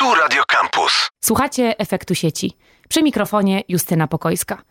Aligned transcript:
Tu 0.00 0.14
Radio 0.14 0.42
Campus. 0.48 1.08
Słuchacie 1.24 1.78
efektu 1.78 2.14
sieci. 2.14 2.56
Przy 2.90 3.02
mikrofonie 3.02 3.62
Justyna 3.68 4.06
Pokojska. 4.06 4.62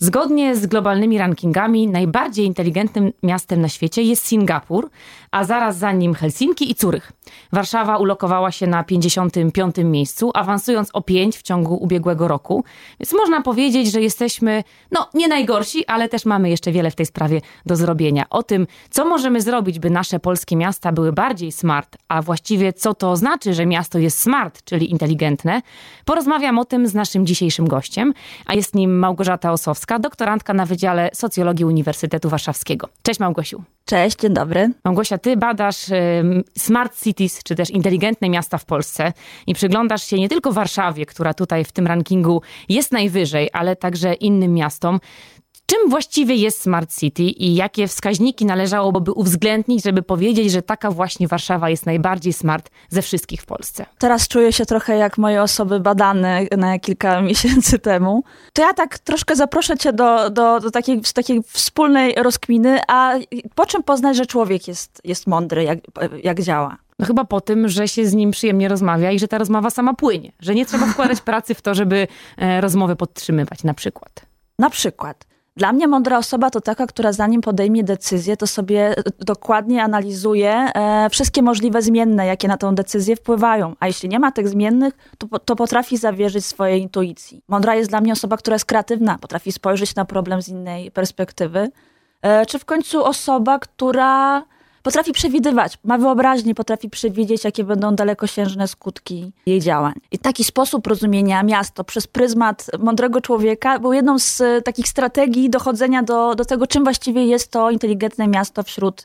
Zgodnie 0.00 0.56
z 0.56 0.66
globalnymi 0.66 1.18
rankingami 1.18 1.88
najbardziej 1.88 2.46
inteligentnym 2.46 3.12
miastem 3.22 3.60
na 3.60 3.68
świecie 3.68 4.02
jest 4.02 4.26
Singapur, 4.26 4.90
a 5.30 5.44
zaraz 5.44 5.76
za 5.76 5.92
nim 5.92 6.14
Helsinki 6.14 6.70
i 6.70 6.74
Curych. 6.74 7.12
Warszawa 7.52 7.96
ulokowała 7.96 8.52
się 8.52 8.66
na 8.66 8.84
55. 8.84 9.76
miejscu, 9.84 10.30
awansując 10.34 10.90
o 10.92 11.02
5 11.02 11.36
w 11.36 11.42
ciągu 11.42 11.76
ubiegłego 11.76 12.28
roku. 12.28 12.64
Więc 13.00 13.12
można 13.12 13.42
powiedzieć, 13.42 13.92
że 13.92 14.00
jesteśmy, 14.00 14.64
no 14.92 15.08
nie 15.14 15.28
najgorsi, 15.28 15.86
ale 15.86 16.08
też 16.08 16.24
mamy 16.24 16.50
jeszcze 16.50 16.72
wiele 16.72 16.90
w 16.90 16.94
tej 16.94 17.06
sprawie 17.06 17.40
do 17.66 17.76
zrobienia. 17.76 18.26
O 18.30 18.42
tym, 18.42 18.66
co 18.90 19.04
możemy 19.04 19.40
zrobić, 19.40 19.78
by 19.78 19.90
nasze 19.90 20.20
polskie 20.20 20.56
miasta 20.56 20.92
były 20.92 21.12
bardziej 21.12 21.52
smart, 21.52 21.96
a 22.08 22.22
właściwie 22.22 22.72
co 22.72 22.94
to 22.94 23.16
znaczy, 23.16 23.54
że 23.54 23.66
miasto 23.66 23.98
jest 23.98 24.18
smart, 24.18 24.64
czyli 24.64 24.90
inteligentne, 24.90 25.62
porozmawiam 26.04 26.58
o 26.58 26.64
tym 26.64 26.86
z 26.86 26.94
naszym 26.94 27.26
dzisiejszym 27.26 27.67
gościem, 27.68 28.14
a 28.46 28.54
jest 28.54 28.74
nim 28.74 28.98
Małgorzata 28.98 29.52
Osowska, 29.52 29.98
doktorantka 29.98 30.54
na 30.54 30.66
Wydziale 30.66 31.10
Socjologii 31.14 31.64
Uniwersytetu 31.64 32.28
Warszawskiego. 32.28 32.88
Cześć 33.02 33.20
Małgosiu. 33.20 33.62
Cześć, 33.84 34.16
dzień 34.16 34.34
dobry. 34.34 34.70
Małgosia, 34.84 35.18
ty 35.18 35.36
badasz 35.36 35.86
smart 36.58 37.02
cities, 37.04 37.42
czy 37.42 37.54
też 37.54 37.70
inteligentne 37.70 38.28
miasta 38.28 38.58
w 38.58 38.64
Polsce 38.64 39.12
i 39.46 39.54
przyglądasz 39.54 40.04
się 40.04 40.16
nie 40.16 40.28
tylko 40.28 40.52
Warszawie, 40.52 41.06
która 41.06 41.34
tutaj 41.34 41.64
w 41.64 41.72
tym 41.72 41.86
rankingu 41.86 42.42
jest 42.68 42.92
najwyżej, 42.92 43.50
ale 43.52 43.76
także 43.76 44.14
innym 44.14 44.54
miastom. 44.54 45.00
Czym 45.70 45.90
właściwie 45.90 46.34
jest 46.34 46.60
Smart 46.60 46.98
City 46.98 47.22
i 47.22 47.54
jakie 47.54 47.88
wskaźniki 47.88 48.46
należałoby 48.46 49.12
uwzględnić, 49.12 49.84
żeby 49.84 50.02
powiedzieć, 50.02 50.52
że 50.52 50.62
taka 50.62 50.90
właśnie 50.90 51.28
Warszawa 51.28 51.70
jest 51.70 51.86
najbardziej 51.86 52.32
smart 52.32 52.70
ze 52.88 53.02
wszystkich 53.02 53.42
w 53.42 53.46
Polsce? 53.46 53.86
Teraz 53.98 54.28
czuję 54.28 54.52
się 54.52 54.66
trochę 54.66 54.96
jak 54.96 55.18
moje 55.18 55.42
osoby 55.42 55.80
badane 55.80 56.42
na 56.56 56.78
kilka 56.78 57.20
miesięcy 57.30 57.78
temu. 57.78 58.24
To 58.52 58.62
ja 58.62 58.74
tak 58.74 58.98
troszkę 58.98 59.36
zaproszę 59.36 59.76
cię 59.76 59.92
do, 59.92 60.30
do, 60.30 60.60
do 60.60 60.70
takiej, 60.70 61.00
takiej 61.14 61.42
wspólnej 61.46 62.14
rozkminy, 62.14 62.80
a 62.88 63.14
po 63.54 63.66
czym 63.66 63.82
poznać, 63.82 64.16
że 64.16 64.26
człowiek 64.26 64.68
jest, 64.68 65.00
jest 65.04 65.26
mądry, 65.26 65.64
jak, 65.64 65.78
jak 66.24 66.42
działa? 66.42 66.76
No 66.98 67.06
chyba 67.06 67.24
po 67.24 67.40
tym, 67.40 67.68
że 67.68 67.88
się 67.88 68.06
z 68.06 68.14
nim 68.14 68.30
przyjemnie 68.30 68.68
rozmawia 68.68 69.12
i 69.12 69.18
że 69.18 69.28
ta 69.28 69.38
rozmowa 69.38 69.70
sama 69.70 69.94
płynie. 69.94 70.32
Że 70.40 70.54
nie 70.54 70.66
trzeba 70.66 70.86
wkładać 70.86 71.20
pracy 71.20 71.54
w 71.54 71.62
to, 71.62 71.74
żeby 71.74 72.08
e, 72.36 72.60
rozmowę 72.60 72.96
podtrzymywać 72.96 73.64
na 73.64 73.74
przykład. 73.74 74.26
Na 74.58 74.70
przykład. 74.70 75.27
Dla 75.58 75.72
mnie 75.72 75.88
mądra 75.88 76.18
osoba 76.18 76.50
to 76.50 76.60
taka, 76.60 76.86
która 76.86 77.12
zanim 77.12 77.40
podejmie 77.40 77.84
decyzję, 77.84 78.36
to 78.36 78.46
sobie 78.46 78.94
dokładnie 79.18 79.82
analizuje 79.82 80.52
e, 80.52 81.10
wszystkie 81.10 81.42
możliwe 81.42 81.82
zmienne, 81.82 82.26
jakie 82.26 82.48
na 82.48 82.56
tą 82.56 82.74
decyzję 82.74 83.16
wpływają. 83.16 83.76
A 83.80 83.86
jeśli 83.86 84.08
nie 84.08 84.18
ma 84.18 84.32
tych 84.32 84.48
zmiennych, 84.48 84.94
to, 85.18 85.38
to 85.38 85.56
potrafi 85.56 85.96
zawierzyć 85.96 86.46
swojej 86.46 86.82
intuicji. 86.82 87.42
Mądra 87.48 87.74
jest 87.74 87.90
dla 87.90 88.00
mnie 88.00 88.12
osoba, 88.12 88.36
która 88.36 88.54
jest 88.54 88.64
kreatywna, 88.64 89.18
potrafi 89.18 89.52
spojrzeć 89.52 89.94
na 89.94 90.04
problem 90.04 90.42
z 90.42 90.48
innej 90.48 90.90
perspektywy. 90.90 91.70
E, 92.22 92.46
czy 92.46 92.58
w 92.58 92.64
końcu 92.64 93.04
osoba, 93.04 93.58
która 93.58 94.42
potrafi 94.88 95.12
przewidywać, 95.12 95.78
ma 95.84 95.98
wyobraźnię, 95.98 96.54
potrafi 96.54 96.90
przewidzieć, 96.90 97.44
jakie 97.44 97.64
będą 97.64 97.94
dalekosiężne 97.94 98.68
skutki 98.68 99.32
jej 99.46 99.60
działań. 99.60 99.94
I 100.10 100.18
taki 100.18 100.44
sposób 100.44 100.86
rozumienia 100.86 101.42
miasto 101.42 101.84
przez 101.84 102.06
pryzmat 102.06 102.66
mądrego 102.78 103.20
człowieka 103.20 103.78
był 103.78 103.92
jedną 103.92 104.18
z 104.18 104.40
e, 104.40 104.62
takich 104.62 104.88
strategii 104.88 105.50
dochodzenia 105.50 106.02
do, 106.02 106.34
do 106.34 106.44
tego, 106.44 106.66
czym 106.66 106.84
właściwie 106.84 107.26
jest 107.26 107.50
to 107.50 107.70
inteligentne 107.70 108.28
miasto 108.28 108.62
wśród 108.62 109.04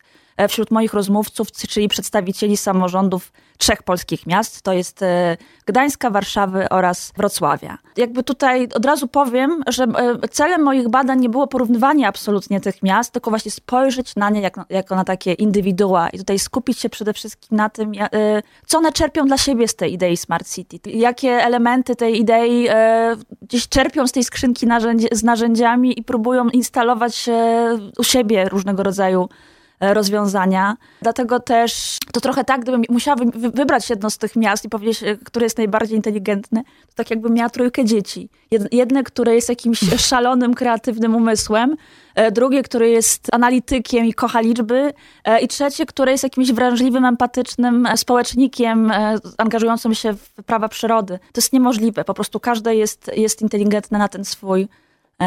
wśród 0.50 0.72
moich 0.72 0.94
rozmówców, 0.94 1.52
czyli 1.52 1.88
przedstawicieli 1.88 2.58
samorządów 2.58 3.32
trzech 3.58 3.84
polskich 3.84 4.28
miast. 4.28 4.62
To 4.62 4.74
jest 4.74 5.02
e, 5.02 5.38
Gdańska, 5.66 6.10
Warszawy 6.10 6.70
oraz 6.70 7.14
Wrocławia. 7.18 7.78
Jakby 7.98 8.24
tutaj 8.24 8.68
od 8.76 8.86
razu 8.86 9.08
powiem, 9.08 9.64
że 9.68 9.84
e, 9.84 10.28
celem 10.28 10.64
moich 10.64 10.90
badań 10.90 11.20
nie 11.20 11.30
było 11.30 11.48
porównywanie 11.48 12.08
absolutnie 12.08 12.62
tych 12.62 12.84
miast, 12.84 13.12
tylko 13.12 13.30
właśnie 13.30 13.52
spojrzeć 13.52 14.16
na 14.16 14.30
nie 14.30 14.42
jak, 14.42 14.60
jako 14.70 14.96
na 14.96 15.04
takie 15.04 15.34
indywidua 15.34 16.10
i 16.10 16.18
tutaj 16.18 16.40
skupić 16.40 16.80
się 16.80 16.90
przede 16.90 17.14
wszystkim 17.14 17.58
na 17.58 17.70
tym, 17.70 17.92
co 18.68 18.78
one 18.78 18.92
czerpią 18.92 19.26
dla 19.26 19.38
siebie 19.38 19.68
z 19.68 19.76
tej 19.76 19.94
idei 19.94 20.18
Smart 20.18 20.50
City. 20.50 20.92
Jakie 20.92 21.30
elementy 21.30 21.96
tej 21.96 22.20
idei 22.20 22.68
gdzieś 23.42 23.70
czerpią 23.70 24.08
z 24.08 24.12
tej 24.12 24.24
skrzynki 24.24 24.68
narzędzi, 24.68 25.08
z 25.12 25.24
narzędziami 25.24 26.00
i 26.00 26.04
próbują 26.04 26.50
instalować 26.50 27.30
u 27.98 28.04
siebie 28.04 28.50
różnego 28.50 28.84
rodzaju 28.84 29.30
E, 29.30 29.53
rozwiązania. 29.94 30.78
Dlatego 31.02 31.40
też 31.40 31.98
to 32.14 32.22
trochę 32.22 32.44
tak, 32.44 32.62
gdybym 32.62 32.84
musiała 32.90 33.18
wybrać 33.36 33.90
jedno 33.90 34.10
z 34.10 34.18
tych 34.18 34.36
miast 34.36 34.66
i 34.66 34.70
powiedzieć, 34.70 35.04
e, 35.04 35.18
które 35.18 35.46
jest 35.46 35.58
najbardziej 35.58 35.96
inteligentne, 35.96 36.64
to 36.64 36.94
tak 36.96 37.10
jakbym 37.10 37.34
miała 37.34 37.50
trójkę 37.50 37.86
dzieci. 37.86 38.30
Jedne, 38.72 39.04
które 39.04 39.36
jest 39.36 39.50
jakimś 39.50 39.80
szalonym, 40.10 40.54
kreatywnym 40.54 41.16
umysłem, 41.16 41.76
e, 42.16 42.32
drugie, 42.32 42.64
które 42.64 42.90
jest 42.90 43.28
analitykiem 43.32 44.06
i 44.06 44.14
kocha 44.14 44.42
liczby 44.42 44.94
i 45.42 45.48
trzecie, 45.48 45.86
które 45.86 46.12
jest 46.12 46.24
jakimś 46.24 46.52
wrażliwym, 46.52 47.06
empatycznym 47.06 47.88
społecznikiem 47.96 48.92
angażującym 49.38 49.96
się 49.96 50.14
w 50.14 50.44
prawa 50.46 50.70
przyrody. 50.70 51.20
To 51.20 51.42
jest 51.42 51.54
niemożliwe. 51.54 52.04
Po 52.04 52.14
prostu 52.14 52.40
każde 52.40 52.76
jest, 52.76 53.12
jest 53.16 53.42
inteligentne 53.42 54.00
na 54.00 54.08
ten 54.08 54.26
swój 54.26 54.68
E, 54.68 54.68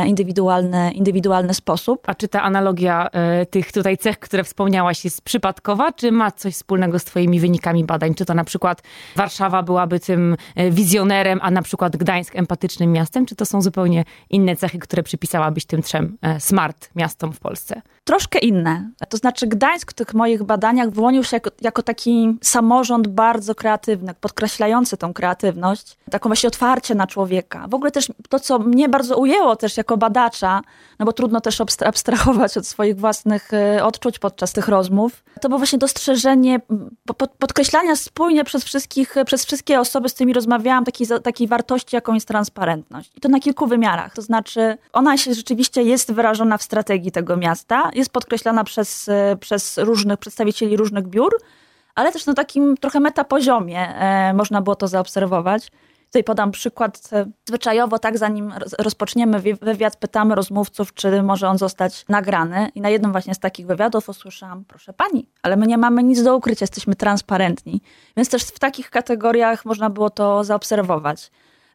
indywidualny, 0.06 0.92
indywidualny 0.92 1.54
sposób. 1.54 2.02
A 2.06 2.14
czy 2.14 2.28
ta 2.28 2.42
analogia 2.42 3.08
e, 3.12 3.46
tych 3.46 3.72
tutaj 3.72 3.98
cech, 3.98 4.18
które 4.18 4.44
wspomniałaś, 4.44 5.04
jest 5.04 5.22
przypadkowa, 5.22 5.92
czy 5.92 6.12
ma 6.12 6.30
coś 6.30 6.54
wspólnego 6.54 6.98
z 6.98 7.04
Twoimi 7.04 7.40
wynikami 7.40 7.84
badań? 7.84 8.14
Czy 8.14 8.24
to 8.24 8.34
na 8.34 8.44
przykład 8.44 8.82
Warszawa 9.16 9.62
byłaby 9.62 10.00
tym 10.00 10.36
e, 10.56 10.70
wizjonerem, 10.70 11.38
a 11.42 11.50
na 11.50 11.62
przykład 11.62 11.96
Gdańsk 11.96 12.36
empatycznym 12.36 12.92
miastem? 12.92 13.26
Czy 13.26 13.36
to 13.36 13.46
są 13.46 13.62
zupełnie 13.62 14.04
inne 14.30 14.56
cechy, 14.56 14.78
które 14.78 15.02
przypisałabyś 15.02 15.64
tym 15.64 15.82
trzem 15.82 16.18
smart 16.38 16.90
miastom 16.94 17.32
w 17.32 17.40
Polsce? 17.40 17.82
Troszkę 18.04 18.38
inne. 18.38 18.90
To 19.08 19.16
znaczy, 19.16 19.46
Gdańsk 19.46 19.90
w 19.90 19.94
tych 19.94 20.14
moich 20.14 20.42
badaniach 20.42 20.90
wyłonił 20.90 21.24
się 21.24 21.36
jako, 21.36 21.50
jako 21.60 21.82
taki 21.82 22.38
samorząd 22.42 23.08
bardzo 23.08 23.54
kreatywny, 23.54 24.14
podkreślający 24.20 24.96
tą 24.96 25.12
kreatywność, 25.12 25.96
taką 26.10 26.28
właśnie 26.28 26.46
otwarcie 26.46 26.94
na 26.94 27.06
człowieka. 27.06 27.66
W 27.68 27.74
ogóle 27.74 27.90
też 27.90 28.08
to, 28.28 28.40
co 28.40 28.58
mnie 28.58 28.88
bardzo 28.88 29.16
ujęło 29.16 29.56
też 29.56 29.75
jako 29.76 29.96
badacza, 29.96 30.60
no 30.98 31.06
bo 31.06 31.12
trudno 31.12 31.40
też 31.40 31.60
abstrahować 31.84 32.56
od 32.56 32.66
swoich 32.66 32.96
własnych 32.96 33.54
e, 33.54 33.84
odczuć 33.84 34.18
podczas 34.18 34.52
tych 34.52 34.68
rozmów, 34.68 35.24
to 35.40 35.48
było 35.48 35.58
właśnie 35.58 35.78
dostrzeżenie, 35.78 36.60
podkreślania 37.38 37.96
spójnie 37.96 38.44
przez, 38.44 38.64
wszystkich, 38.64 39.14
przez 39.26 39.44
wszystkie 39.44 39.80
osoby, 39.80 40.08
z 40.08 40.14
którymi 40.14 40.32
rozmawiałam, 40.32 40.84
takiej, 40.84 41.06
takiej 41.22 41.48
wartości, 41.48 41.96
jaką 41.96 42.14
jest 42.14 42.28
transparentność. 42.28 43.12
I 43.16 43.20
to 43.20 43.28
na 43.28 43.40
kilku 43.40 43.66
wymiarach. 43.66 44.14
To 44.14 44.22
znaczy, 44.22 44.78
ona 44.92 45.16
się 45.16 45.34
rzeczywiście 45.34 45.82
jest 45.82 46.12
wyrażona 46.12 46.58
w 46.58 46.62
strategii 46.62 47.12
tego 47.12 47.36
miasta, 47.36 47.90
jest 47.94 48.10
podkreślana 48.10 48.64
przez, 48.64 49.08
e, 49.08 49.36
przez 49.40 49.78
różnych 49.78 50.18
przedstawicieli 50.18 50.76
różnych 50.76 51.08
biur, 51.08 51.32
ale 51.94 52.12
też 52.12 52.26
na 52.26 52.34
takim 52.34 52.76
trochę 52.76 53.00
metapoziomie 53.00 53.88
e, 53.88 54.34
można 54.34 54.62
było 54.62 54.76
to 54.76 54.88
zaobserwować. 54.88 55.70
Tutaj 56.06 56.24
podam 56.24 56.50
przykład. 56.50 57.08
E, 57.12 57.26
zwyczajowo, 57.44 57.98
tak, 57.98 58.18
zanim 58.18 58.52
rozpoczniemy 58.78 59.40
wywiad, 59.62 59.96
pytamy 59.96 60.34
rozmówców, 60.34 60.94
czy 60.94 61.22
może 61.22 61.48
on 61.48 61.58
zostać 61.58 62.04
nagrany. 62.08 62.68
I 62.74 62.80
na 62.80 62.88
jednym 62.88 63.12
właśnie 63.12 63.34
z 63.34 63.38
takich 63.38 63.66
wywiadów 63.66 64.08
usłyszałam, 64.08 64.64
proszę 64.64 64.92
pani, 64.92 65.26
ale 65.42 65.56
my 65.56 65.66
nie 65.66 65.78
mamy 65.78 66.02
nic 66.02 66.22
do 66.22 66.36
ukrycia, 66.36 66.62
jesteśmy 66.62 66.94
transparentni. 66.94 67.80
Więc 68.16 68.28
też 68.28 68.42
w 68.42 68.58
takich 68.58 68.90
kategoriach 68.90 69.64
można 69.64 69.90
było 69.90 70.10
to 70.10 70.44
zaobserwować. 70.44 71.30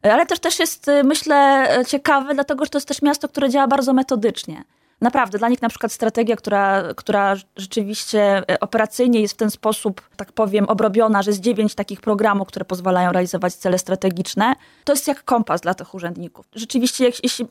E, 0.06 0.12
ale 0.12 0.26
też, 0.26 0.38
też 0.38 0.58
jest, 0.58 0.86
myślę, 1.04 1.68
ciekawe, 1.88 2.34
dlatego 2.34 2.64
że 2.64 2.70
to 2.70 2.78
jest 2.78 2.88
też 2.88 3.02
miasto, 3.02 3.28
które 3.28 3.50
działa 3.50 3.68
bardzo 3.68 3.92
metodycznie. 3.92 4.64
Naprawdę, 5.02 5.38
dla 5.38 5.48
nich 5.48 5.62
na 5.62 5.68
przykład 5.68 5.92
strategia, 5.92 6.36
która, 6.36 6.82
która 6.96 7.34
rzeczywiście 7.56 8.42
e, 8.50 8.60
operacyjnie 8.60 9.20
jest 9.20 9.34
w 9.34 9.36
ten 9.36 9.50
sposób, 9.50 10.00
tak 10.16 10.32
powiem, 10.32 10.64
obrobiona, 10.64 11.22
że 11.22 11.30
jest 11.30 11.40
dziewięć 11.40 11.74
takich 11.74 12.00
programów, 12.00 12.48
które 12.48 12.64
pozwalają 12.64 13.12
realizować 13.12 13.54
cele 13.54 13.78
strategiczne, 13.78 14.54
to 14.84 14.92
jest 14.92 15.08
jak 15.08 15.24
kompas 15.24 15.60
dla 15.60 15.74
tych 15.74 15.94
urzędników. 15.94 16.46
Rzeczywiście, 16.54 17.04
jak, 17.04 17.24
jeśli 17.24 17.46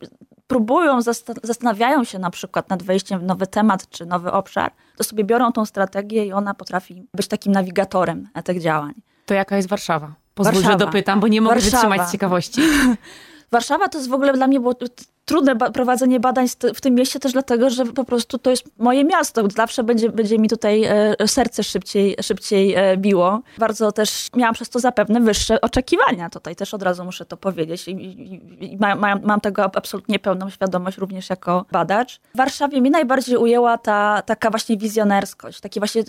próbują, 0.48 1.01
zastanawiają 1.44 2.03
się 2.03 2.19
na 2.19 2.30
przykład 2.30 2.69
nad 2.69 2.83
wejściem 2.83 3.19
w 3.19 3.24
nowy 3.24 3.48
temat 3.48 3.89
czy 3.89 4.06
nowy 4.06 4.31
obszar, 4.31 4.71
to 4.97 5.04
sobie 5.04 5.24
biorą 5.24 5.51
tą 5.51 5.65
strategię 5.65 6.25
i 6.25 6.33
ona 6.33 6.54
potrafi 6.54 7.07
być 7.13 7.27
takim 7.27 7.51
nawigatorem 7.51 8.30
tych 8.44 8.62
działań. 8.62 8.94
To 9.25 9.33
jaka 9.33 9.57
jest 9.57 9.69
Warszawa? 9.69 10.13
Pozwól, 10.36 10.54
Warszawa. 10.54 10.74
że 10.74 10.86
dopytam, 10.86 11.19
bo 11.19 11.27
nie 11.27 11.42
mogę 11.42 11.56
Warszawa. 11.56 11.77
wytrzymać 11.77 12.12
ciekawości. 12.12 12.62
Warszawa 13.51 13.88
to 13.88 13.97
jest 13.97 14.09
w 14.09 14.13
ogóle 14.13 14.33
dla 14.33 14.47
mnie 14.47 14.59
było 14.59 14.74
trudne 15.31 15.56
prowadzenie 15.56 16.19
badań 16.19 16.48
w 16.75 16.81
tym 16.81 16.95
mieście 16.95 17.19
też 17.19 17.31
dlatego, 17.31 17.69
że 17.69 17.86
po 17.86 18.04
prostu 18.04 18.38
to 18.38 18.50
jest 18.50 18.63
moje 18.78 19.04
miasto. 19.04 19.44
Zawsze 19.56 19.83
będzie, 19.83 20.10
będzie 20.10 20.39
mi 20.39 20.50
tutaj 20.50 20.83
e, 20.83 21.28
serce 21.28 21.63
szybciej, 21.63 22.16
szybciej 22.22 22.75
e, 22.75 22.98
biło. 22.98 23.42
Bardzo 23.57 23.92
też 23.92 24.28
miałam 24.36 24.54
przez 24.54 24.69
to 24.69 24.80
zapewne 24.80 25.19
wyższe 25.19 25.62
oczekiwania. 25.62 26.30
Tutaj 26.30 26.56
też 26.56 26.74
od 26.74 26.83
razu 26.83 27.06
muszę 27.06 27.25
to 27.25 27.38
powiedzieć 27.38 27.88
i, 27.88 27.92
i, 27.92 28.74
i 28.74 28.78
mam, 28.78 29.22
mam 29.24 29.42
tego 29.42 29.63
absolutnie 29.63 30.19
pełną 30.19 30.50
świadomość 30.50 30.98
również 30.98 31.30
jako 31.30 31.66
badacz. 31.72 32.19
W 32.33 32.38
Warszawie 32.38 32.81
mnie 32.81 32.92
najbardziej 32.92 33.38
ujęła 33.38 33.78
ta 33.78 34.22
taka 34.25 34.50
właśnie 34.50 34.78
wizjonerskość, 34.78 35.60
takie 35.60 35.80
właśnie 35.80 36.04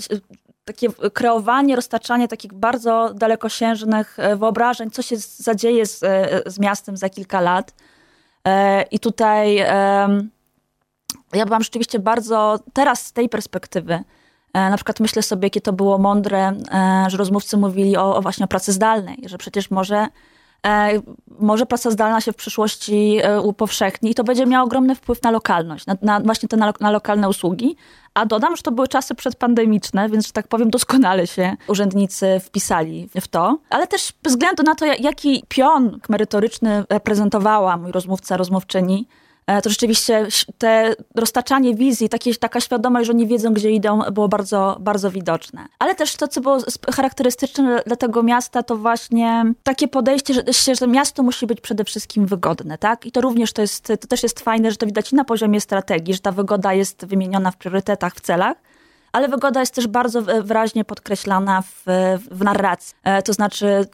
takie 0.65 0.89
kreowanie, 1.13 1.77
roztaczanie 1.77 2.29
takich 2.29 2.53
bardzo 2.53 3.15
dalekosiężnych 3.15 4.19
e, 4.19 4.37
wyobrażeń, 4.37 4.91
co 4.91 5.03
się 5.03 5.17
zadzieje 5.19 5.87
z, 5.87 6.03
e, 6.03 6.43
z 6.47 6.59
miastem 6.59 6.97
za 6.97 7.09
kilka 7.09 7.41
lat. 7.41 7.75
E, 8.49 8.83
I 8.83 8.99
tutaj 8.99 9.57
ja 11.33 11.47
byłam 11.47 11.63
rzeczywiście 11.63 11.99
bardzo, 11.99 12.59
teraz 12.73 13.07
z 13.07 13.13
tej 13.13 13.29
perspektywy, 13.29 14.05
na 14.55 14.77
przykład 14.77 15.01
myślę 15.01 15.23
sobie, 15.23 15.47
jakie 15.47 15.61
to 15.61 15.73
było 15.73 15.99
mądre, 15.99 16.53
że 17.07 17.17
rozmówcy 17.17 17.57
mówili 17.57 17.97
o, 17.97 18.17
o 18.17 18.23
właśnie 18.23 18.45
o 18.45 18.49
pracy 18.49 18.73
zdalnej, 18.73 19.23
że 19.27 19.39
przecież 19.39 19.71
może 19.71 19.97
E, 19.97 20.09
może 21.39 21.67
praca 21.67 21.91
zdalna 21.91 22.21
się 22.21 22.33
w 22.33 22.37
przyszłości 22.37 23.19
e, 23.23 23.41
upowszechni 23.41 24.11
i 24.11 24.15
to 24.15 24.25
będzie 24.25 24.47
miało 24.47 24.67
ogromny 24.67 24.95
wpływ 24.95 25.23
na 25.23 25.31
lokalność, 25.31 25.87
na, 25.87 25.97
na 26.03 26.21
właśnie 26.21 26.49
te 26.49 26.57
na, 26.57 26.73
na, 26.81 26.91
lokalne 26.91 27.29
usługi. 27.29 27.77
A 28.15 28.27
dodam, 28.27 28.57
że 28.57 28.63
to 28.63 28.73
były 28.73 28.89
czasy 28.89 29.15
przedpandemiczne, 29.15 30.09
więc, 30.09 30.27
że 30.27 30.33
tak 30.33 30.49
powiem, 30.49 30.71
doskonale 30.71 31.27
się 31.27 31.57
urzędnicy 31.69 32.41
wpisali 32.41 33.09
w 33.21 33.29
to. 33.29 33.59
Ale 33.71 33.87
też 33.87 34.13
bez 34.23 34.33
względu 34.33 34.63
na 34.63 34.75
to, 34.75 34.85
jaki 34.85 35.45
pion 35.49 36.01
merytoryczny 36.09 36.85
reprezentowała 36.91 37.77
mój 37.77 37.93
rozmówca, 37.93 38.37
rozmówczyni, 38.37 39.07
E, 39.07 39.22
to 39.63 39.71
rzeczywiście 39.71 40.27
te 40.59 40.95
roztaczanie 41.15 41.75
wizji, 41.75 42.09
takie, 42.09 42.35
taka 42.35 42.61
świadomość, 42.61 43.07
że 43.07 43.13
oni 43.13 43.27
wiedzą, 43.27 43.53
gdzie 43.53 43.71
idą, 43.71 44.01
było 44.13 44.29
bardzo, 44.29 44.77
bardzo 44.81 45.11
widoczne. 45.11 45.67
Ale 45.79 45.95
też 45.95 46.17
to, 46.17 46.29
co 46.29 46.41
było 46.41 46.59
charakterystyczne 46.95 47.83
dla 47.87 47.97
tego 47.97 48.23
miasta, 48.23 48.63
to 48.63 48.77
właśnie 48.77 49.45
takie 49.63 49.89
podejście, 49.89 50.35
że, 50.35 50.75
że 50.75 50.87
miasto 50.87 51.23
musi 51.23 51.47
być 51.47 51.61
przede 51.61 51.85
wszystkim 51.85 52.27
wygodne, 52.27 52.79
tak? 52.79 53.07
I 53.07 53.13
to 53.13 53.21
również 53.21 53.53
to, 53.53 53.63
jest, 53.63 53.87
to 53.87 54.07
też 54.09 54.23
jest 54.23 54.41
fajne, 54.41 54.71
że 54.71 54.77
to 54.77 54.87
widać 54.87 55.13
na 55.13 55.25
poziomie 55.25 55.61
strategii, 55.61 56.15
że 56.15 56.21
ta 56.21 56.33
wygoda 56.33 56.73
jest 56.73 57.07
wymieniona 57.07 57.51
w 57.51 57.57
priorytetach, 57.57 58.15
w 58.15 58.21
celach, 58.21 58.57
ale 59.13 59.29
wygoda 59.29 59.61
jest 59.61 59.75
też 59.75 59.87
bardzo 59.87 60.23
wyraźnie 60.23 60.85
podkreślana 60.85 61.63
w, 61.63 61.83
w 62.31 62.45
narracji. 62.45 62.95
E, 63.05 63.23
to 63.23 63.33
znaczy 63.33 63.87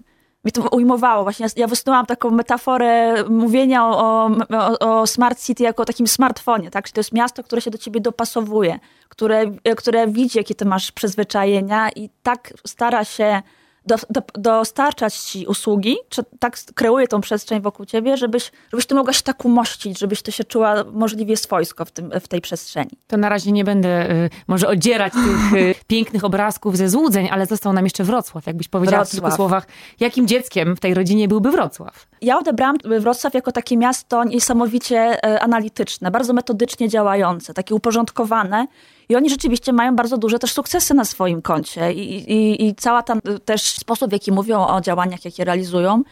mi 0.44 0.52
to 0.52 0.69
ujmowało. 0.69 1.23
Właśnie 1.23 1.46
ja, 1.56 1.67
ja 1.67 2.05
taką 2.06 2.31
metaforę 2.31 3.25
mówienia 3.25 3.87
o, 3.87 4.26
o, 4.50 4.79
o, 4.79 5.06
Smart 5.06 5.40
City 5.40 5.62
jako 5.62 5.82
o 5.82 5.87
takim 5.87 6.06
smartfonie, 6.06 6.70
tak? 6.70 6.85
Czyli 6.85 6.94
to 6.94 7.00
jest 7.00 7.12
miasto, 7.12 7.43
które 7.43 7.62
się 7.62 7.70
do 7.70 7.79
ciebie 7.79 8.00
dopasowuje, 8.00 8.79
które, 9.08 9.44
które 9.76 10.06
widzi, 10.06 10.38
jakie 10.38 10.55
ty 10.55 10.64
masz 10.64 10.93
przyzwyczajenia 10.93 11.90
i 11.96 12.11
tak 12.23 12.52
stara 12.67 13.05
się 13.05 13.43
do, 13.88 13.96
do, 14.11 14.23
dostarczać 14.35 15.14
ci 15.14 15.46
usługi, 15.46 15.96
czy 16.08 16.23
tak 16.38 16.58
kreuje 16.75 17.08
tą 17.08 17.20
przestrzeń 17.20 17.61
wokół 17.61 17.87
ciebie, 17.87 18.17
żebyś, 18.17 18.52
żebyś 18.73 18.87
ty 18.87 18.94
mogła 18.94 19.12
się 19.12 19.23
tak 19.23 19.44
umościć, 19.44 19.99
żebyś 19.99 20.23
ty 20.23 20.32
się 20.32 20.44
czuła 20.44 20.85
możliwie 20.93 21.37
swojsko 21.37 21.85
w, 21.85 21.90
tym, 21.90 22.11
w 22.20 22.29
tej 22.29 22.40
przestrzeni. 22.40 22.90
To 23.06 23.17
na 23.17 23.29
razie 23.29 23.52
nie 23.52 23.64
będę 23.64 24.11
y, 24.11 24.31
może 24.49 24.69
odzierać 24.69 25.12
tych 25.12 25.55
y, 25.55 25.75
pięknych 25.87 26.25
obrazków 26.25 26.76
ze 26.76 26.88
złudzeń, 26.88 27.29
ale 27.31 27.46
został 27.46 27.73
nam 27.73 27.85
jeszcze 27.85 28.05
Wrocław. 28.05 28.46
Jakbyś 28.46 28.69
powiedziała 28.69 29.05
Wrocław. 29.05 29.20
w 29.20 29.23
kilku 29.23 29.37
słowach, 29.37 29.67
jakim 30.00 30.26
dzieckiem 30.26 30.76
w 30.76 30.81
tej 30.81 30.94
rodzinie 30.94 31.29
byłby 31.29 31.50
Wrocław? 31.50 32.06
Ja 32.23 32.38
odebrałam 32.38 32.76
Wrocław 33.00 33.34
jako 33.34 33.52
takie 33.52 33.76
miasto 33.76 34.25
niesamowicie 34.25 35.25
e, 35.25 35.41
analityczne, 35.43 36.11
bardzo 36.11 36.32
metodycznie 36.32 36.88
działające, 36.88 37.55
takie 37.55 37.75
uporządkowane 37.75 38.67
i 39.08 39.16
oni 39.16 39.31
rzeczywiście 39.31 39.72
mają 39.72 39.96
bardzo 39.96 40.19
duże 40.19 40.38
też 40.38 40.52
sukcesy 40.52 40.94
na 40.94 41.05
swoim 41.05 41.43
koncie 41.43 41.93
i, 41.93 42.32
i, 42.32 42.66
i 42.66 42.75
cała 42.75 43.02
tam 43.02 43.20
też 43.44 43.62
sposób, 43.62 44.10
w 44.10 44.12
jaki 44.12 44.32
mówią 44.32 44.66
o 44.66 44.81
działaniach, 44.81 45.25
jakie 45.25 45.44
realizują, 45.44 46.02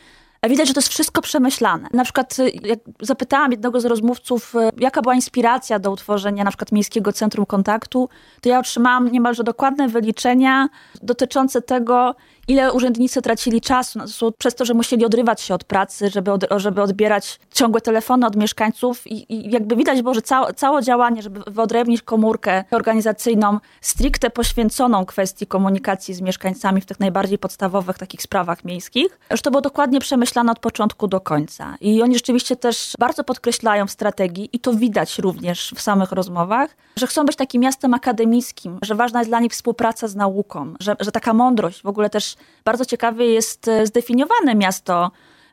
Widać, 0.48 0.69
że 0.69 0.75
to 0.75 0.81
jest 0.81 0.88
wszystko 0.88 1.22
przemyślane. 1.22 1.88
Na 1.93 2.04
przykład 2.04 2.38
y, 2.38 2.50
jak 2.62 2.78
zapytałam 3.00 3.50
jednego 3.50 3.81
z 3.81 3.84
rozmówców, 3.84 4.54
y, 4.54 4.58
jaka 4.78 5.02
była 5.02 5.14
inspiracja 5.14 5.78
do 5.78 5.90
utworzenia 5.90 6.44
na 6.44 6.50
przykład 6.50 6.72
Miejskiego 6.72 7.12
Centrum 7.12 7.46
Kontaktu, 7.46 8.08
to 8.40 8.48
ja 8.48 8.58
otrzymałam 8.58 9.12
niemalże 9.12 9.44
dokładne 9.44 9.88
wyliczenia 9.88 10.69
dotyczące 11.02 11.62
tego, 11.62 12.14
ile 12.48 12.72
urzędnicy 12.72 13.22
tracili 13.22 13.60
czasu 13.60 13.98
przez 14.38 14.54
to, 14.54 14.64
że 14.64 14.75
musieli 14.75 15.04
odrywać 15.04 15.40
się 15.40 15.54
od 15.54 15.64
pracy, 15.64 16.10
żeby, 16.10 16.32
od, 16.32 16.44
żeby 16.56 16.82
odbierać 16.82 17.40
ciągłe 17.54 17.81
telefony 17.81 18.26
od 18.26 18.37
mieszkańców 18.37 19.06
i, 19.06 19.34
i 19.34 19.50
jakby 19.50 19.76
widać 19.76 20.02
było, 20.02 20.14
że 20.14 20.22
całe, 20.22 20.54
całe 20.54 20.82
działanie, 20.82 21.22
żeby 21.22 21.40
wyodrębnić 21.46 22.02
komórkę 22.02 22.64
organizacyjną 22.70 23.58
stricte 23.81 24.31
poświęconą 24.31 25.06
kwestii 25.06 25.46
komunikacji 25.46 26.14
z 26.14 26.20
mieszkańcami 26.20 26.81
w 26.81 26.87
tych 26.87 27.00
najbardziej 27.00 27.38
podstawowych 27.38 27.98
takich 27.98 28.22
sprawach 28.22 28.64
miejskich, 28.64 29.19
że 29.31 29.43
to 29.43 29.50
było 29.50 29.60
dokładnie 29.60 30.00
przemyślane 30.00 30.52
od 30.52 30.58
początku 30.58 31.08
do 31.08 31.20
końca. 31.20 31.76
I 31.81 32.02
oni 32.02 32.14
rzeczywiście 32.14 32.56
też 32.56 32.93
bardzo 32.98 33.25
podkreślają 33.25 33.87
w 33.87 33.90
strategii 33.90 34.48
i 34.52 34.58
to 34.58 34.72
widać 34.72 35.19
również 35.19 35.72
w 35.76 35.81
samych 35.81 36.12
rozmowach, 36.12 36.76
że 36.96 37.06
chcą 37.06 37.25
być 37.25 37.37
takim 37.37 37.62
miastem 37.62 37.94
akademickim, 37.94 38.78
że 38.82 38.94
ważna 38.94 39.19
jest 39.20 39.31
dla 39.31 39.40
nich 39.40 39.52
współpraca 39.52 40.08
z 40.08 40.16
nauką, 40.16 40.75
że, 40.81 40.96
że 41.00 41.12
taka 41.12 41.34
mądrość, 41.34 41.82
w 41.82 41.87
ogóle 41.87 42.10
też 42.10 42.36
bardzo 42.65 42.85
ciekawie 42.85 43.27
jest 43.27 43.69
e, 43.69 43.87
zdefiniowane 43.87 44.55
miasto, 44.55 45.11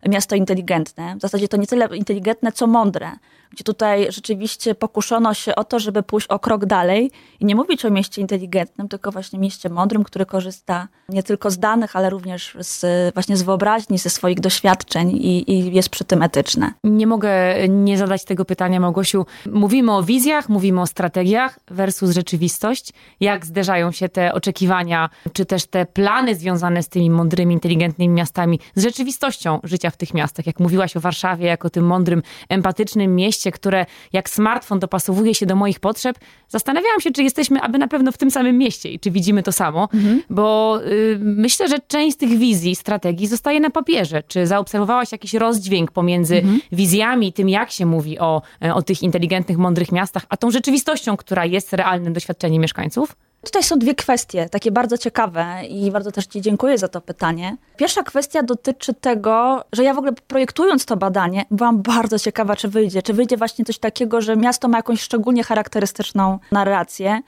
miasto 0.10 0.36
inteligentne. 0.36 1.16
W 1.16 1.22
zasadzie 1.22 1.48
to 1.48 1.58
nie 1.58 1.68
tyle 1.68 1.98
inteligentne, 1.98 2.52
co 2.52 2.68
mądre 2.68 3.12
gdzie 3.54 3.64
tutaj 3.64 4.08
rzeczywiście 4.10 4.76
pokuszono 4.76 5.34
się 5.34 5.56
o 5.56 5.64
to, 5.64 5.80
żeby 5.80 6.04
pójść 6.04 6.28
o 6.28 6.40
krok 6.40 6.66
dalej 6.66 7.12
i 7.40 7.46
nie 7.46 7.56
mówić 7.56 7.86
o 7.86 7.90
mieście 7.90 8.22
inteligentnym, 8.22 8.88
tylko 8.88 9.12
właśnie 9.12 9.40
mieście 9.40 9.70
mądrym, 9.70 10.04
które 10.04 10.26
korzysta 10.26 10.88
nie 11.10 11.24
tylko 11.24 11.52
z 11.52 11.60
danych, 11.60 11.96
ale 11.96 12.10
również 12.10 12.58
z, 12.60 13.14
właśnie 13.14 13.38
z 13.38 13.42
wyobraźni, 13.42 13.98
ze 13.98 14.10
swoich 14.10 14.40
doświadczeń 14.40 15.10
i, 15.10 15.52
i 15.52 15.74
jest 15.74 15.90
przy 15.90 16.04
tym 16.04 16.24
etyczne. 16.24 16.74
Nie 16.84 17.08
mogę 17.08 17.32
nie 17.68 17.98
zadać 17.98 18.26
tego 18.26 18.46
pytania, 18.46 18.80
Małgosiu. 18.80 19.26
Mówimy 19.52 19.92
o 19.92 20.04
wizjach, 20.04 20.50
mówimy 20.50 20.82
o 20.82 20.88
strategiach 20.88 21.60
versus 21.68 22.12
rzeczywistość. 22.12 22.94
Jak 23.20 23.46
zderzają 23.46 23.92
się 23.92 24.10
te 24.10 24.34
oczekiwania, 24.34 25.10
czy 25.34 25.46
też 25.46 25.66
te 25.66 25.86
plany 25.86 26.36
związane 26.36 26.84
z 26.84 26.90
tymi 26.90 27.10
mądrymi, 27.10 27.54
inteligentnymi 27.54 28.14
miastami 28.14 28.60
z 28.76 28.84
rzeczywistością 28.84 29.60
życia 29.64 29.90
w 29.90 29.98
tych 29.98 30.14
miastach? 30.14 30.48
Jak 30.48 30.60
mówiłaś 30.60 30.98
o 30.98 31.00
Warszawie 31.00 31.48
jako 31.48 31.70
tym 31.70 31.86
mądrym, 31.86 32.24
empatycznym 32.50 33.16
mieście, 33.16 33.43
które 33.52 33.86
jak 34.14 34.30
smartfon 34.30 34.80
dopasowuje 34.80 35.36
się 35.36 35.46
do 35.46 35.56
moich 35.56 35.80
potrzeb, 35.80 36.20
zastanawiałam 36.50 37.02
się, 37.02 37.12
czy 37.12 37.24
jesteśmy 37.24 37.62
aby 37.62 37.78
na 37.78 37.88
pewno 37.88 38.12
w 38.12 38.18
tym 38.18 38.32
samym 38.32 38.58
mieście 38.58 38.90
i 38.90 39.00
czy 39.00 39.12
widzimy 39.12 39.44
to 39.44 39.52
samo, 39.52 39.90
mhm. 39.94 40.24
bo 40.30 40.80
y, 40.86 41.20
myślę, 41.22 41.68
że 41.68 41.80
część 41.88 42.16
z 42.16 42.18
tych 42.18 42.30
wizji, 42.30 42.76
strategii 42.76 43.28
zostaje 43.28 43.60
na 43.60 43.70
papierze. 43.70 44.24
Czy 44.28 44.48
zaobserwowałaś 44.48 45.12
jakiś 45.12 45.34
rozdźwięk 45.34 45.92
pomiędzy 45.92 46.36
mhm. 46.36 46.60
wizjami 46.72 47.34
tym, 47.34 47.50
jak 47.50 47.72
się 47.72 47.86
mówi 47.86 48.20
o, 48.20 48.42
o 48.74 48.82
tych 48.82 49.04
inteligentnych, 49.04 49.58
mądrych 49.58 49.92
miastach, 49.92 50.26
a 50.30 50.38
tą 50.38 50.52
rzeczywistością, 50.52 51.18
która 51.18 51.46
jest 51.46 51.74
realnym 51.74 52.14
doświadczeniem 52.14 52.62
mieszkańców? 52.62 53.16
Tutaj 53.44 53.64
są 53.64 53.80
dwie 53.80 53.96
kwestie, 53.96 54.50
takie 54.50 54.72
bardzo 54.72 54.98
ciekawe 54.98 55.66
i 55.70 55.92
bardzo 55.92 56.12
też 56.12 56.26
Ci 56.26 56.42
dziękuję 56.42 56.78
za 56.78 56.88
to 56.88 57.02
pytanie. 57.02 57.58
Pierwsza 57.78 58.04
kwestia 58.04 58.44
dotyczy 58.44 58.94
tego, 58.94 59.64
że 59.72 59.84
ja 59.84 59.94
w 59.94 59.98
ogóle 59.98 60.14
projektując 60.28 60.86
to 60.86 60.98
badanie, 60.98 61.46
byłam 61.52 61.82
bardzo 61.82 62.20
ciekawa, 62.20 62.56
czy 62.56 62.68
wyjdzie. 62.68 63.02
Czy 63.02 63.14
wyjdzie 63.14 63.38
właśnie 63.38 63.66
coś 63.66 63.80
takiego, 63.80 64.22
że 64.22 64.36
miasto 64.36 64.68
ma 64.68 64.78
jakąś 64.78 65.02
szczególnie 65.02 65.44
charakterystyczną 65.44 66.40
narrację. 66.52 67.22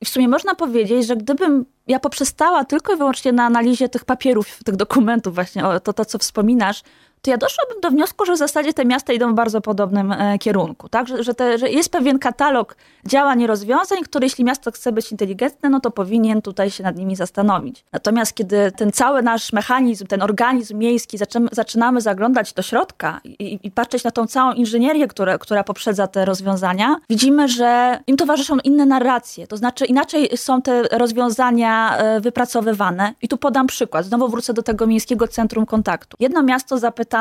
I 0.00 0.04
w 0.04 0.08
sumie 0.08 0.28
można 0.28 0.54
powiedzieć, 0.54 1.06
że 1.06 1.16
gdybym 1.16 1.66
ja 1.86 2.00
poprzestała 2.00 2.64
tylko 2.64 2.94
i 2.94 2.96
wyłącznie 2.96 3.32
na 3.32 3.44
analizie 3.44 3.88
tych 3.88 4.04
papierów, 4.04 4.64
tych 4.64 4.76
dokumentów, 4.76 5.34
właśnie 5.34 5.62
to, 5.84 5.92
to 5.92 6.04
co 6.04 6.18
wspominasz, 6.18 6.82
to 7.22 7.30
ja 7.30 7.36
doszłabym 7.36 7.80
do 7.80 7.90
wniosku, 7.90 8.24
że 8.24 8.34
w 8.34 8.38
zasadzie 8.38 8.72
te 8.72 8.84
miasta 8.84 9.12
idą 9.12 9.32
w 9.32 9.34
bardzo 9.34 9.60
podobnym 9.60 10.12
e, 10.12 10.38
kierunku, 10.38 10.88
tak? 10.88 11.08
Że, 11.08 11.22
że, 11.22 11.34
te, 11.34 11.58
że, 11.58 11.70
jest 11.70 11.92
pewien 11.92 12.18
katalog 12.18 12.76
działań 13.06 13.40
i 13.40 13.46
rozwiązań, 13.46 13.98
które 14.04 14.26
jeśli 14.26 14.44
miasto 14.44 14.70
chce 14.70 14.92
być 14.92 15.12
inteligentne, 15.12 15.68
no 15.68 15.80
to 15.80 15.90
powinien 15.90 16.42
tutaj 16.42 16.70
się 16.70 16.82
nad 16.82 16.96
nimi 16.96 17.16
zastanowić. 17.16 17.84
Natomiast 17.92 18.34
kiedy 18.34 18.72
ten 18.76 18.92
cały 18.92 19.22
nasz 19.22 19.52
mechanizm, 19.52 20.06
ten 20.06 20.22
organizm 20.22 20.78
miejski 20.78 21.18
zaczynamy, 21.18 21.48
zaczynamy 21.52 22.00
zaglądać 22.00 22.52
do 22.52 22.62
środka 22.62 23.20
i, 23.24 23.58
i, 23.62 23.70
patrzeć 23.70 24.04
na 24.04 24.10
tą 24.10 24.26
całą 24.26 24.52
inżynierię, 24.52 25.08
która, 25.08 25.38
która 25.38 25.64
poprzedza 25.64 26.06
te 26.06 26.24
rozwiązania, 26.24 26.96
widzimy, 27.10 27.48
że 27.48 28.00
im 28.06 28.16
towarzyszą 28.16 28.58
inne 28.64 28.86
narracje, 28.86 29.46
to 29.46 29.56
znaczy 29.56 29.84
inaczej 29.84 30.36
są 30.36 30.62
te 30.62 30.82
rozwiązania 30.82 31.96
e, 31.96 32.20
wypracowywane. 32.20 33.14
I 33.22 33.28
tu 33.28 33.36
podam 33.36 33.66
przykład. 33.66 34.06
Znowu 34.06 34.28
wrócę 34.28 34.54
do 34.54 34.62
tego 34.62 34.86
miejskiego 34.86 35.28
centrum 35.28 35.66
kontaktu. 35.66 36.16
Jedno 36.20 36.42
miasto 36.42 36.78
zapyta 36.78 37.11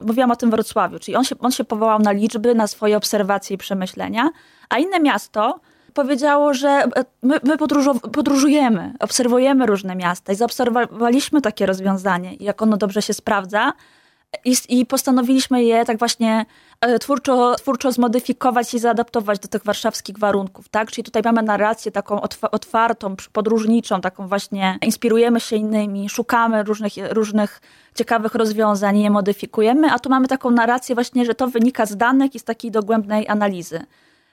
mówiłam 0.00 0.30
o 0.30 0.36
tym 0.36 0.50
Wrocławiu, 0.50 0.98
czyli 0.98 1.16
on 1.16 1.24
się, 1.24 1.38
on 1.38 1.52
się 1.52 1.64
powołał 1.64 1.98
na 1.98 2.12
liczby, 2.12 2.54
na 2.54 2.66
swoje 2.66 2.96
obserwacje 2.96 3.54
i 3.54 3.58
przemyślenia, 3.58 4.30
a 4.68 4.78
inne 4.78 5.00
miasto 5.00 5.60
powiedziało, 5.94 6.54
że 6.54 6.68
e, 6.68 7.04
my, 7.22 7.40
my 7.42 7.56
podróżujemy, 8.12 8.94
obserwujemy 9.00 9.66
różne 9.66 9.96
miasta 9.96 10.32
i 10.32 10.36
zaobserwowaliśmy 10.36 11.40
takie 11.40 11.66
rozwiązanie, 11.66 12.34
jak 12.40 12.62
ono 12.62 12.76
dobrze 12.76 13.02
się 13.02 13.14
sprawdza 13.14 13.72
i, 14.44 14.56
i 14.68 14.86
postanowiliśmy 14.86 15.62
je 15.62 15.84
tak 15.84 15.98
właśnie 15.98 16.46
e, 16.80 16.98
twórczo, 16.98 17.54
twórczo 17.54 17.92
zmodyfikować 17.92 18.74
i 18.74 18.78
zaadaptować 18.78 19.38
do 19.38 19.48
tych 19.48 19.64
warszawskich 19.64 20.18
warunków, 20.18 20.68
tak? 20.68 20.90
Czyli 20.90 21.04
tutaj 21.04 21.22
mamy 21.24 21.42
narrację 21.42 21.92
taką 21.92 22.20
otwartą, 22.50 23.16
podróżniczą, 23.32 24.00
taką 24.00 24.28
właśnie 24.28 24.78
inspirujemy 24.82 25.40
się 25.40 25.56
innymi, 25.56 26.08
szukamy 26.08 26.62
różnych, 26.62 26.92
różnych 27.10 27.60
ciekawych 27.94 28.34
rozwiązań 28.34 28.98
i 28.98 29.02
je 29.02 29.10
modyfikujemy, 29.10 29.92
a 29.92 29.98
tu 29.98 30.10
mamy 30.10 30.28
taką 30.28 30.50
narrację 30.50 30.94
właśnie, 30.94 31.24
że 31.24 31.34
to 31.34 31.46
wynika 31.46 31.86
z 31.86 31.96
danych 31.96 32.34
i 32.34 32.38
z 32.38 32.44
takiej 32.44 32.70
dogłębnej 32.70 33.28
analizy. 33.28 33.80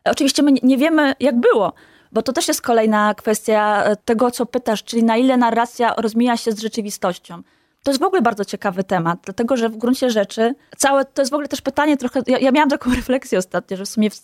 Oczywiście 0.05 0.43
my 0.43 0.51
nie 0.63 0.77
wiemy, 0.77 1.13
jak 1.19 1.39
było, 1.39 1.73
bo 2.11 2.21
to 2.21 2.33
też 2.33 2.47
jest 2.47 2.61
kolejna 2.61 3.13
kwestia 3.13 3.83
tego, 4.05 4.31
co 4.31 4.45
pytasz, 4.45 4.83
czyli 4.83 5.03
na 5.03 5.17
ile 5.17 5.37
narracja 5.37 5.93
rozmija 5.97 6.37
się 6.37 6.51
z 6.51 6.59
rzeczywistością. 6.59 7.41
To 7.83 7.91
jest 7.91 8.01
w 8.01 8.03
ogóle 8.03 8.21
bardzo 8.21 8.45
ciekawy 8.45 8.83
temat, 8.83 9.19
dlatego 9.25 9.57
że 9.57 9.69
w 9.69 9.77
gruncie 9.77 10.09
rzeczy 10.09 10.55
całe, 10.77 11.05
to 11.05 11.21
jest 11.21 11.31
w 11.31 11.33
ogóle 11.33 11.47
też 11.47 11.61
pytanie 11.61 11.97
trochę, 11.97 12.21
ja, 12.27 12.37
ja 12.37 12.51
miałam 12.51 12.69
taką 12.69 12.93
refleksję 12.95 13.37
ostatnio, 13.37 13.77
że 13.77 13.85
w 13.85 13.89
sumie 13.89 14.09
w, 14.09 14.19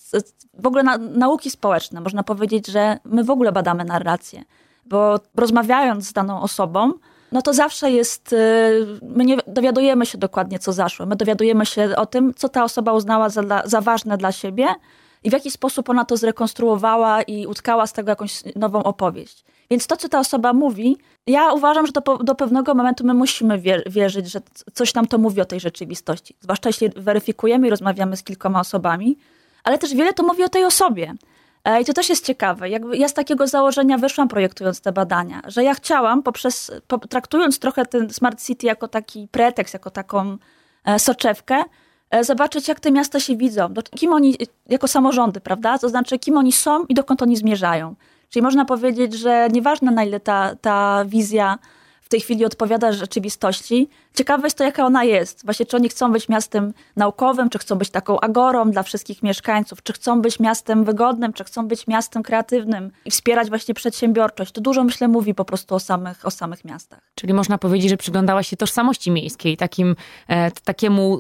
w 0.54 0.68
ogóle 0.68 0.84
na, 0.84 0.98
nauki 0.98 1.50
społeczne, 1.50 2.02
można 2.02 2.24
powiedzieć, 2.24 2.68
że 2.68 2.98
my 3.06 3.24
w 3.24 3.30
ogóle 3.30 3.52
badamy 3.52 3.86
narrację, 3.86 4.44
bo 4.86 5.20
rozmawiając 5.36 6.08
z 6.08 6.14
daną 6.14 6.42
osobą, 6.42 6.94
no 7.34 7.42
to 7.42 7.54
zawsze 7.54 7.92
jest, 7.92 8.34
y, 8.34 9.00
my 9.02 9.26
nie 9.26 9.38
dowiadujemy 9.48 10.06
się 10.06 10.18
dokładnie, 10.18 10.60
co 10.60 10.74
zaszło. 10.74 11.06
My 11.06 11.16
dowiadujemy 11.16 11.66
się 11.66 11.96
o 11.96 12.06
tym, 12.06 12.34
co 12.34 12.50
ta 12.50 12.64
osoba 12.64 12.94
uznała 12.94 13.30
za, 13.30 13.42
za 13.66 13.82
ważne 13.82 14.18
dla 14.18 14.32
siebie 14.32 14.68
i 15.24 15.30
w 15.30 15.34
jaki 15.34 15.52
sposób 15.52 15.90
ona 15.90 16.06
to 16.06 16.18
zrekonstruowała 16.18 17.22
i 17.22 17.48
utkała 17.48 17.88
z 17.88 17.94
tego 17.94 18.10
jakąś 18.10 18.44
nową 18.56 18.84
opowieść. 18.84 19.46
Więc 19.74 19.88
to, 19.88 19.98
co 19.98 20.10
ta 20.10 20.20
osoba 20.20 20.54
mówi, 20.54 20.98
ja 21.28 21.54
uważam, 21.54 21.86
że 21.88 21.92
do, 21.92 22.18
do 22.18 22.36
pewnego 22.36 22.76
momentu 22.76 23.06
my 23.06 23.14
musimy 23.14 23.62
wierzyć, 23.86 24.32
że 24.32 24.42
coś 24.74 24.94
nam 24.94 25.08
to 25.08 25.18
mówi 25.18 25.42
o 25.42 25.46
tej 25.46 25.60
rzeczywistości. 25.60 26.36
Zwłaszcza 26.40 26.70
jeśli 26.70 26.90
weryfikujemy 26.90 27.68
i 27.68 27.70
rozmawiamy 27.70 28.18
z 28.18 28.24
kilkoma 28.24 28.60
osobami, 28.60 29.18
ale 29.64 29.78
też 29.78 29.94
wiele 29.94 30.14
to 30.14 30.24
mówi 30.24 30.44
o 30.44 30.50
tej 30.50 30.66
osobie. 30.66 31.14
E, 31.64 31.82
I 31.82 31.86
to 31.86 31.94
też 31.94 32.10
jest 32.10 32.26
ciekawe. 32.26 32.70
Jakby 32.70 32.98
ja 32.98 33.08
z 33.08 33.14
takiego 33.14 33.48
założenia 33.48 33.98
wyszłam 33.98 34.28
projektując 34.28 34.82
te 34.82 34.92
badania, 34.92 35.42
że 35.48 35.64
ja 35.64 35.74
chciałam 35.74 36.24
poprzez, 36.24 36.72
traktując 37.10 37.60
trochę 37.60 37.86
ten 37.86 38.10
Smart 38.10 38.44
City 38.46 38.68
jako 38.68 38.88
taki 38.88 39.28
pretekst, 39.32 39.74
jako 39.74 39.90
taką 39.90 40.38
e, 40.86 41.00
soczewkę, 41.00 41.64
e, 42.10 42.24
zobaczyć, 42.24 42.68
jak 42.68 42.80
te 42.80 42.92
miasta 42.92 43.20
się 43.20 43.38
widzą, 43.38 43.74
kim 43.96 44.14
oni, 44.14 44.36
jako 44.70 44.88
samorządy, 44.88 45.42
prawda? 45.42 45.78
To 45.78 45.90
znaczy, 45.90 46.20
kim 46.20 46.38
oni 46.38 46.52
są 46.52 46.86
i 46.86 46.94
dokąd 46.94 47.22
oni 47.22 47.38
zmierzają. 47.38 47.96
Czyli 48.34 48.44
można 48.44 48.66
powiedzieć, 48.66 49.14
że 49.14 49.48
nieważne 49.52 49.92
na 49.92 50.04
ile 50.04 50.20
ta, 50.20 50.56
ta 50.62 51.06
wizja 51.08 51.60
w 52.02 52.10
tej 52.10 52.22
chwili 52.22 52.46
odpowiada 52.46 52.92
rzeczywistości, 52.92 53.90
Ciekawe 54.14 54.44
jest 54.44 54.58
to, 54.58 54.64
jaka 54.64 54.86
ona 54.86 55.04
jest. 55.04 55.46
Właśnie, 55.46 55.66
czy 55.66 55.78
oni 55.78 55.90
chcą 55.90 56.12
być 56.12 56.30
miastem 56.30 56.74
naukowym, 56.96 57.50
czy 57.50 57.60
chcą 57.60 57.76
być 57.76 57.90
taką 57.90 58.20
agorą 58.20 58.72
dla 58.72 58.84
wszystkich 58.84 59.24
mieszkańców, 59.24 59.84
czy 59.84 59.94
chcą 59.94 60.22
być 60.22 60.40
miastem 60.40 60.84
wygodnym, 60.84 61.34
czy 61.34 61.44
chcą 61.44 61.68
być 61.68 61.88
miastem 61.88 62.24
kreatywnym 62.24 62.92
i 63.06 63.12
wspierać 63.12 63.50
właśnie 63.50 63.74
przedsiębiorczość. 63.74 64.52
To 64.52 64.62
dużo, 64.62 64.84
myślę, 64.84 65.08
mówi 65.08 65.34
po 65.34 65.46
prostu 65.46 65.76
o 65.76 65.80
samych, 65.80 66.26
o 66.26 66.32
samych 66.32 66.66
miastach. 66.66 67.00
Czyli 67.16 67.34
można 67.34 67.58
powiedzieć, 67.58 67.90
że 67.90 67.98
przyglądała 67.98 68.44
się 68.44 68.58
tożsamości 68.58 69.12
miejskiej, 69.12 69.58
takim, 69.58 69.96
e, 70.28 70.52
takiemu 70.52 71.20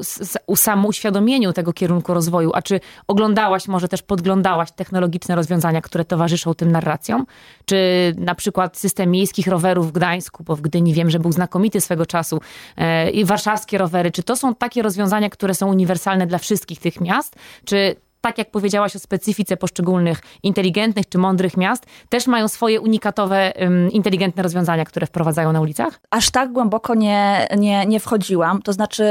samouświadomieniu 0.56 1.54
tego 1.54 1.74
kierunku 1.74 2.14
rozwoju. 2.14 2.52
A 2.54 2.62
czy 2.62 2.80
oglądałaś, 3.08 3.68
może 3.68 3.88
też 3.88 4.02
podglądałaś 4.02 4.72
technologiczne 4.72 5.36
rozwiązania, 5.36 5.82
które 5.82 6.06
towarzyszą 6.06 6.54
tym 6.54 6.72
narracjom? 6.72 7.26
Czy 7.66 7.78
na 8.18 8.36
przykład 8.36 8.78
system 8.78 9.12
miejskich 9.12 9.48
rowerów 9.48 9.88
w 9.88 9.92
Gdańsku, 9.92 10.44
bo 10.44 10.56
w 10.56 10.62
Gdyni 10.62 10.94
wiem, 10.94 11.10
że 11.10 11.20
był 11.20 11.32
znakomity 11.32 11.82
swego 11.82 12.06
czasu, 12.06 12.40
E, 12.83 12.83
i 13.14 13.26
warszawskie 13.26 13.78
rowery, 13.78 14.12
czy 14.12 14.24
to 14.24 14.36
są 14.36 14.56
takie 14.56 14.82
rozwiązania, 14.82 15.30
które 15.30 15.54
są 15.54 15.68
uniwersalne 15.68 16.28
dla 16.28 16.38
wszystkich 16.38 16.80
tych 16.80 17.02
miast, 17.02 17.36
czy 17.66 17.96
tak 18.24 18.38
jak 18.38 18.52
powiedziałaś 18.52 18.96
o 18.96 19.00
specyfice 19.00 19.58
poszczególnych 19.58 20.22
inteligentnych 20.44 21.10
czy 21.10 21.18
mądrych 21.18 21.58
miast, 21.58 21.86
też 22.10 22.28
mają 22.28 22.48
swoje 22.48 22.82
unikatowe, 22.82 23.54
inteligentne 23.92 24.44
rozwiązania, 24.44 24.86
które 24.86 25.08
wprowadzają 25.08 25.52
na 25.52 25.62
ulicach? 25.62 26.00
Aż 26.10 26.32
tak 26.32 26.52
głęboko 26.52 26.96
nie, 26.96 27.48
nie, 27.58 27.86
nie 27.86 28.00
wchodziłam. 28.00 28.62
To 28.62 28.74
znaczy, 28.74 29.04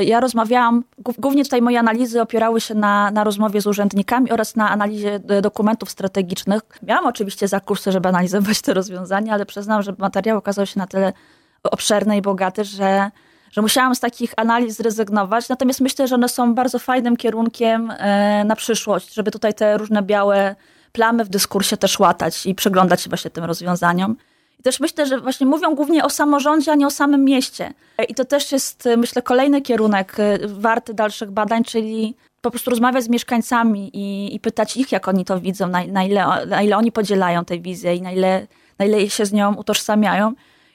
y, 0.00 0.04
ja 0.04 0.20
rozmawiałam, 0.20 0.84
głównie 1.18 1.44
tutaj 1.44 1.62
moje 1.62 1.78
analizy 1.78 2.22
opierały 2.22 2.60
się 2.60 2.74
na, 2.74 3.10
na 3.10 3.24
rozmowie 3.24 3.60
z 3.60 3.66
urzędnikami 3.66 4.30
oraz 4.30 4.56
na 4.56 4.70
analizie 4.70 5.20
y, 5.38 5.42
dokumentów 5.42 5.90
strategicznych. 5.90 6.62
Miałam 6.82 7.06
oczywiście 7.06 7.48
zakursy, 7.48 7.92
żeby 7.92 8.08
analizować 8.08 8.60
te 8.60 8.74
rozwiązania, 8.74 9.34
ale 9.34 9.46
przyznam, 9.46 9.82
że 9.82 9.94
materiał 9.98 10.38
okazał 10.38 10.66
się 10.66 10.78
na 10.78 10.86
tyle 10.86 11.12
obszerne 11.62 12.16
i 12.16 12.22
bogate, 12.22 12.64
że, 12.64 13.10
że 13.50 13.62
musiałam 13.62 13.94
z 13.94 14.00
takich 14.00 14.32
analiz 14.36 14.76
zrezygnować. 14.76 15.48
Natomiast 15.48 15.80
myślę, 15.80 16.08
że 16.08 16.14
one 16.14 16.28
są 16.28 16.54
bardzo 16.54 16.78
fajnym 16.78 17.16
kierunkiem 17.16 17.90
e, 17.90 18.44
na 18.44 18.56
przyszłość, 18.56 19.14
żeby 19.14 19.30
tutaj 19.30 19.54
te 19.54 19.78
różne 19.78 20.02
białe 20.02 20.56
plamy 20.92 21.24
w 21.24 21.28
dyskursie 21.28 21.76
też 21.76 21.98
łatać 21.98 22.46
i 22.46 22.54
przyglądać 22.54 23.00
się 23.00 23.08
właśnie 23.08 23.30
tym 23.30 23.44
rozwiązaniom. 23.44 24.16
I 24.60 24.62
też 24.62 24.80
myślę, 24.80 25.06
że 25.06 25.20
właśnie 25.20 25.46
mówią 25.46 25.74
głównie 25.74 26.04
o 26.04 26.10
samorządzie, 26.10 26.72
a 26.72 26.74
nie 26.74 26.86
o 26.86 26.90
samym 26.90 27.24
mieście. 27.24 27.72
I 28.08 28.14
to 28.14 28.24
też 28.24 28.52
jest, 28.52 28.88
myślę, 28.96 29.22
kolejny 29.22 29.62
kierunek 29.62 30.20
e, 30.20 30.38
warty 30.48 30.94
dalszych 30.94 31.30
badań, 31.30 31.64
czyli 31.64 32.16
po 32.40 32.50
prostu 32.50 32.70
rozmawiać 32.70 33.04
z 33.04 33.08
mieszkańcami 33.08 33.90
i, 33.92 34.34
i 34.34 34.40
pytać 34.40 34.76
ich, 34.76 34.92
jak 34.92 35.08
oni 35.08 35.24
to 35.24 35.40
widzą, 35.40 35.68
na, 35.68 35.84
na, 35.86 36.04
ile, 36.04 36.46
na 36.46 36.62
ile 36.62 36.76
oni 36.76 36.92
podzielają 36.92 37.44
tę 37.44 37.58
wizję 37.58 37.94
i 37.94 38.02
na 38.02 38.12
ile, 38.12 38.46
na 38.78 38.84
ile 38.84 39.10
się 39.10 39.26
z 39.26 39.32
nią 39.32 39.54
utożsamiają. 39.54 40.32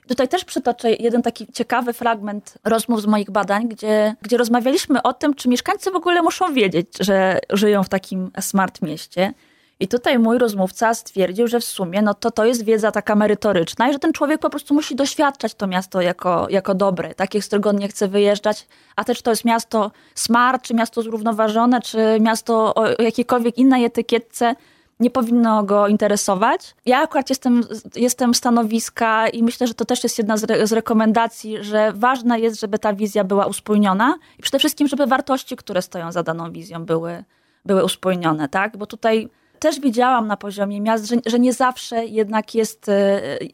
Tutaj 0.08 0.28
też 0.28 0.46
przytoczę 0.46 0.92
jeden 0.92 1.22
taki 1.22 1.48
ciekawy 1.54 1.94
fragment 1.94 2.58
rozmów 2.64 3.02
z 3.02 3.06
moich 3.06 3.32
badań, 3.32 3.68
gdzie, 3.68 4.16
gdzie 4.22 4.38
rozmawialiśmy 4.38 5.02
o 5.02 5.14
tym, 5.14 5.34
czy 5.34 5.50
mieszkańcy 5.50 5.92
w 5.92 5.96
ogóle 5.96 6.22
muszą 6.22 6.54
wiedzieć, 6.54 6.88
że 7.00 7.40
żyją 7.50 7.84
w 7.84 7.90
takim 7.90 8.32
smart 8.40 8.82
mieście. 8.82 9.34
I 9.80 9.88
tutaj 9.88 10.20
mój 10.20 10.38
rozmówca 10.38 10.94
stwierdził, 10.94 11.48
że 11.48 11.60
w 11.60 11.64
sumie 11.64 12.02
no 12.02 12.14
to, 12.14 12.32
to 12.32 12.46
jest 12.46 12.66
wiedza 12.66 12.92
taka 12.92 13.16
merytoryczna 13.16 13.90
i 13.90 13.94
że 13.94 14.00
ten 14.00 14.14
człowiek 14.14 14.42
po 14.42 14.50
prostu 14.50 14.74
musi 14.74 14.96
doświadczać 14.96 15.54
to 15.54 15.68
miasto 15.68 16.02
jako, 16.02 16.48
jako 16.50 16.76
dobre, 16.76 17.16
takie, 17.16 17.42
z 17.42 17.48
którego 17.48 17.70
on 17.70 17.76
nie 17.76 17.88
chce 17.88 18.08
wyjeżdżać, 18.08 18.68
a 18.96 19.04
też 19.04 19.22
to 19.22 19.32
jest 19.32 19.46
miasto 19.46 19.92
smart, 20.16 20.64
czy 20.64 20.74
miasto 20.74 21.02
zrównoważone, 21.02 21.82
czy 21.82 21.98
miasto 22.20 22.76
o 22.76 23.02
jakiejkolwiek 23.02 23.58
innej 23.58 23.86
etykietce, 23.86 24.56
nie 25.00 25.10
powinno 25.10 25.64
go 25.64 25.88
interesować. 25.88 26.76
Ja 26.86 27.02
akurat 27.02 27.30
jestem, 27.30 27.62
jestem 27.96 28.34
stanowiska 28.34 29.28
i 29.28 29.44
myślę, 29.44 29.68
że 29.68 29.74
to 29.74 29.86
też 29.86 30.04
jest 30.04 30.18
jedna 30.18 30.38
z, 30.38 30.44
re, 30.44 30.68
z 30.68 30.72
rekomendacji, 30.72 31.64
że 31.64 31.92
ważne 31.96 32.40
jest, 32.40 32.60
żeby 32.60 32.80
ta 32.80 32.94
wizja 32.94 33.24
była 33.24 33.46
uspójniona 33.46 34.16
i 34.40 34.42
przede 34.42 34.60
wszystkim, 34.60 34.88
żeby 34.88 35.08
wartości, 35.08 35.56
które 35.56 35.82
stoją 35.82 36.12
za 36.12 36.24
daną 36.24 36.52
wizją, 36.52 36.86
były, 36.86 37.24
były 37.66 37.84
uspójnione, 37.84 38.50
tak? 38.50 38.78
Bo 38.78 38.86
tutaj 38.86 39.30
też 39.60 39.80
widziałam 39.80 40.28
na 40.28 40.38
poziomie 40.38 40.82
miast, 40.82 41.08
że, 41.08 41.16
że 41.26 41.40
nie 41.40 41.54
zawsze 41.54 42.06
jednak 42.06 42.56
jest, 42.56 42.92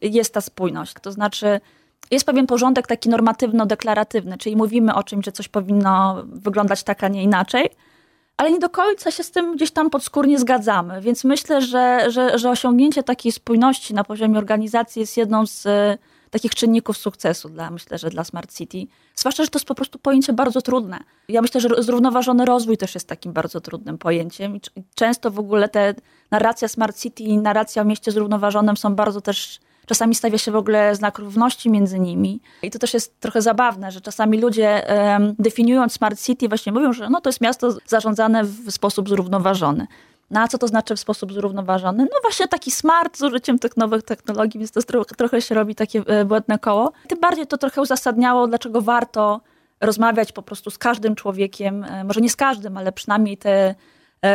jest 0.02 0.34
ta 0.34 0.40
spójność. 0.40 0.94
To 1.02 1.12
znaczy, 1.12 1.60
jest 2.10 2.26
pewien 2.26 2.46
porządek 2.46 2.86
taki 2.86 3.10
normatywno-deklaratywny, 3.10 4.38
czyli 4.38 4.56
mówimy 4.56 4.94
o 4.94 5.02
czymś, 5.02 5.24
że 5.24 5.32
coś 5.32 5.48
powinno 5.48 6.22
wyglądać 6.24 6.82
tak, 6.82 7.04
a 7.04 7.08
nie 7.08 7.22
inaczej, 7.22 7.70
ale 8.40 8.50
nie 8.52 8.58
do 8.58 8.70
końca 8.70 9.10
się 9.10 9.22
z 9.22 9.30
tym 9.30 9.56
gdzieś 9.56 9.70
tam 9.70 9.90
podskórnie 9.90 10.38
zgadzamy. 10.38 11.00
Więc 11.00 11.24
myślę, 11.24 11.62
że, 11.62 12.10
że, 12.10 12.38
że 12.38 12.50
osiągnięcie 12.50 13.02
takiej 13.02 13.32
spójności 13.32 13.94
na 13.94 14.04
poziomie 14.04 14.38
organizacji 14.38 15.00
jest 15.00 15.16
jedną 15.16 15.46
z 15.46 15.66
e, 15.66 15.98
takich 16.30 16.54
czynników 16.54 16.96
sukcesu 16.96 17.48
dla, 17.48 17.70
myślę, 17.70 17.98
że 17.98 18.10
dla 18.10 18.24
Smart 18.24 18.54
City. 18.54 18.86
Zwłaszcza, 19.14 19.44
że 19.44 19.50
to 19.50 19.58
jest 19.58 19.66
po 19.66 19.74
prostu 19.74 19.98
pojęcie 19.98 20.32
bardzo 20.32 20.62
trudne. 20.62 20.98
Ja 21.28 21.42
myślę, 21.42 21.60
że 21.60 21.68
zrównoważony 21.78 22.44
rozwój 22.44 22.76
też 22.76 22.94
jest 22.94 23.08
takim 23.08 23.32
bardzo 23.32 23.60
trudnym 23.60 23.98
pojęciem 23.98 24.56
i 24.56 24.60
często 24.94 25.30
w 25.30 25.38
ogóle 25.38 25.68
te 25.68 25.94
narracja 26.30 26.68
Smart 26.68 26.98
City 26.98 27.22
i 27.22 27.38
narracja 27.38 27.82
o 27.82 27.84
mieście 27.84 28.12
zrównoważonym 28.12 28.76
są 28.76 28.94
bardzo 28.94 29.20
też 29.20 29.60
Czasami 29.90 30.14
stawia 30.14 30.38
się 30.38 30.52
w 30.52 30.56
ogóle 30.56 30.94
znak 30.94 31.18
równości 31.18 31.70
między 31.70 32.00
nimi. 32.00 32.40
I 32.62 32.70
to 32.70 32.78
też 32.78 32.94
jest 32.94 33.20
trochę 33.20 33.42
zabawne, 33.42 33.92
że 33.92 34.00
czasami 34.00 34.40
ludzie 34.40 34.86
um, 34.88 35.34
definiując 35.38 35.92
Smart 35.92 36.20
City 36.22 36.48
właśnie 36.48 36.72
mówią, 36.72 36.92
że 36.92 37.10
no, 37.10 37.20
to 37.20 37.28
jest 37.28 37.40
miasto 37.40 37.76
zarządzane 37.86 38.44
w 38.44 38.70
sposób 38.70 39.08
zrównoważony. 39.08 39.86
No 40.30 40.40
a 40.40 40.48
co 40.48 40.58
to 40.58 40.68
znaczy 40.68 40.96
w 40.96 41.00
sposób 41.00 41.32
zrównoważony? 41.32 42.02
No 42.02 42.20
właśnie 42.22 42.48
taki 42.48 42.70
smart 42.70 43.18
z 43.18 43.22
użyciem 43.22 43.58
tych 43.58 43.76
nowych 43.76 44.02
technologii, 44.02 44.58
więc 44.58 44.70
to 44.70 44.80
trochę, 45.16 45.42
się 45.42 45.54
robi 45.54 45.74
takie 45.74 46.02
e, 46.06 46.24
błędne 46.24 46.58
koło. 46.58 46.92
Tym 47.08 47.20
bardziej 47.20 47.46
to 47.46 47.58
trochę 47.58 47.82
uzasadniało, 47.82 48.46
dlaczego 48.46 48.80
warto 48.80 49.40
rozmawiać 49.80 50.32
po 50.32 50.42
prostu 50.42 50.70
z 50.70 50.78
każdym 50.78 51.14
człowiekiem, 51.14 51.84
e, 51.84 52.04
może 52.04 52.20
nie 52.20 52.30
z 52.30 52.36
każdym, 52.36 52.76
ale 52.76 52.92
przynajmniej 52.92 53.36
te 53.36 53.74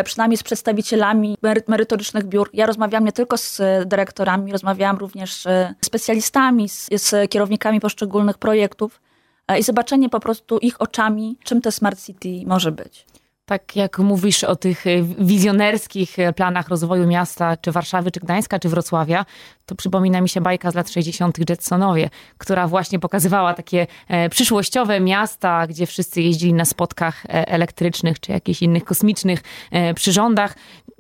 przynajmniej 0.04 0.38
z 0.38 0.44
przedstawicielami 0.44 1.38
merytorycznych 1.68 2.24
biur. 2.24 2.50
Ja 2.54 2.66
rozmawiałam 2.66 3.06
nie 3.06 3.12
tylko 3.12 3.38
z 3.38 3.60
e, 3.60 3.86
dyrektorami, 3.86 4.52
rozmawiałam 4.52 4.98
również 4.98 5.44
z 5.44 5.48
specjalistami, 5.86 6.70
z, 6.70 6.90
z 6.96 7.30
kierownikami 7.30 7.80
poszczególnych 7.80 8.38
projektów 8.38 9.02
e, 9.48 9.60
i 9.60 9.64
zobaczenie 9.64 10.10
po 10.10 10.20
prostu 10.20 10.58
ich 10.58 10.82
oczami, 10.82 11.38
czym 11.44 11.62
to 11.62 11.72
Smart 11.72 12.06
City 12.06 12.30
może 12.46 12.72
być. 12.72 13.06
Tak 13.46 13.76
jak 13.76 14.00
mówisz 14.00 14.44
o 14.44 14.56
tych 14.56 14.86
wizjonerskich 15.20 16.18
planach 16.36 16.70
rozwoju 16.70 17.08
miasta, 17.08 17.58
czy 17.58 17.72
Warszawy, 17.72 18.12
czy 18.12 18.20
Gdańska, 18.20 18.60
czy 18.60 18.70
Wrocławia, 18.70 19.26
to 19.66 19.76
przypomina 19.76 20.22
mi 20.22 20.30
się 20.30 20.42
bajka 20.42 20.72
z 20.72 20.76
lat 20.76 20.90
60. 20.90 21.50
Jetsonowie, 21.50 22.10
która 22.38 22.68
właśnie 22.68 23.00
pokazywała 23.00 23.54
takie 23.54 23.88
e, 24.08 24.30
przyszłościowe 24.30 25.00
miasta, 25.00 25.68
gdzie 25.68 25.86
wszyscy 25.86 26.22
jeździli 26.22 26.54
na 26.54 26.66
spotkach 26.66 27.26
e, 27.26 27.48
elektrycznych, 27.48 28.20
czy 28.20 28.32
jakichś 28.32 28.62
innych 28.62 28.86
kosmicznych 28.86 29.44
e, 29.72 29.94
przyrządach. 29.94 30.56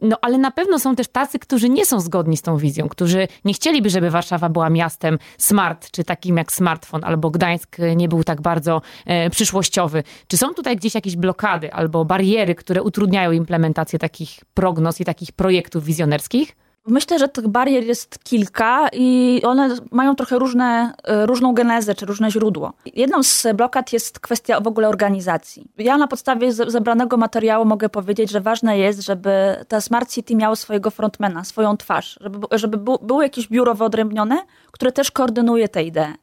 No 0.05 0.17
ale 0.21 0.37
na 0.37 0.51
pewno 0.51 0.79
są 0.79 0.95
też 0.95 1.07
tacy, 1.07 1.39
którzy 1.39 1.69
nie 1.69 1.85
są 1.85 1.99
zgodni 1.99 2.37
z 2.37 2.41
tą 2.41 2.57
wizją, 2.57 2.89
którzy 2.89 3.27
nie 3.45 3.53
chcieliby, 3.53 3.89
żeby 3.89 4.09
Warszawa 4.09 4.49
była 4.49 4.69
miastem 4.69 5.19
smart, 5.37 5.91
czy 5.91 6.03
takim 6.03 6.37
jak 6.37 6.51
smartfon, 6.51 7.03
albo 7.03 7.31
Gdańsk 7.31 7.77
nie 7.95 8.09
był 8.09 8.23
tak 8.23 8.41
bardzo 8.41 8.81
e, 9.05 9.29
przyszłościowy. 9.29 10.03
Czy 10.27 10.37
są 10.37 10.53
tutaj 10.53 10.77
gdzieś 10.77 10.95
jakieś 10.95 11.15
blokady 11.15 11.73
albo 11.73 12.05
bariery, 12.05 12.55
które 12.55 12.83
utrudniają 12.83 13.31
implementację 13.31 13.99
takich 13.99 14.39
prognoz 14.53 15.01
i 15.01 15.05
takich 15.05 15.31
projektów 15.31 15.85
wizjonerskich? 15.85 16.64
Myślę, 16.87 17.19
że 17.19 17.27
tych 17.27 17.47
barier 17.47 17.83
jest 17.83 18.23
kilka 18.23 18.89
i 18.93 19.41
one 19.45 19.75
mają 19.91 20.15
trochę 20.15 20.39
różne, 20.39 20.93
e, 21.03 21.25
różną 21.25 21.53
genezę 21.53 21.95
czy 21.95 22.05
różne 22.05 22.31
źródło. 22.31 22.73
Jedną 22.95 23.23
z 23.23 23.47
blokad 23.55 23.93
jest 23.93 24.19
kwestia 24.19 24.59
w 24.61 24.67
ogóle 24.67 24.89
organizacji. 24.89 25.67
Ja 25.77 25.97
na 25.97 26.07
podstawie 26.07 26.51
zebranego 26.51 27.17
materiału 27.17 27.65
mogę 27.65 27.89
powiedzieć, 27.89 28.31
że 28.31 28.41
ważne 28.41 28.77
jest, 28.77 29.01
żeby 29.01 29.55
ta 29.67 29.81
Smart 29.81 30.09
City 30.09 30.35
miało 30.35 30.55
swojego 30.55 30.91
frontmana, 30.91 31.43
swoją 31.43 31.77
twarz, 31.77 32.19
żeby, 32.21 32.39
żeby 32.51 32.77
było 33.01 33.21
jakieś 33.21 33.47
biuro 33.47 33.75
wyodrębnione, 33.75 34.37
które 34.71 34.91
też 34.91 35.11
koordynuje 35.11 35.69
te 35.69 35.83
idee. 35.83 36.13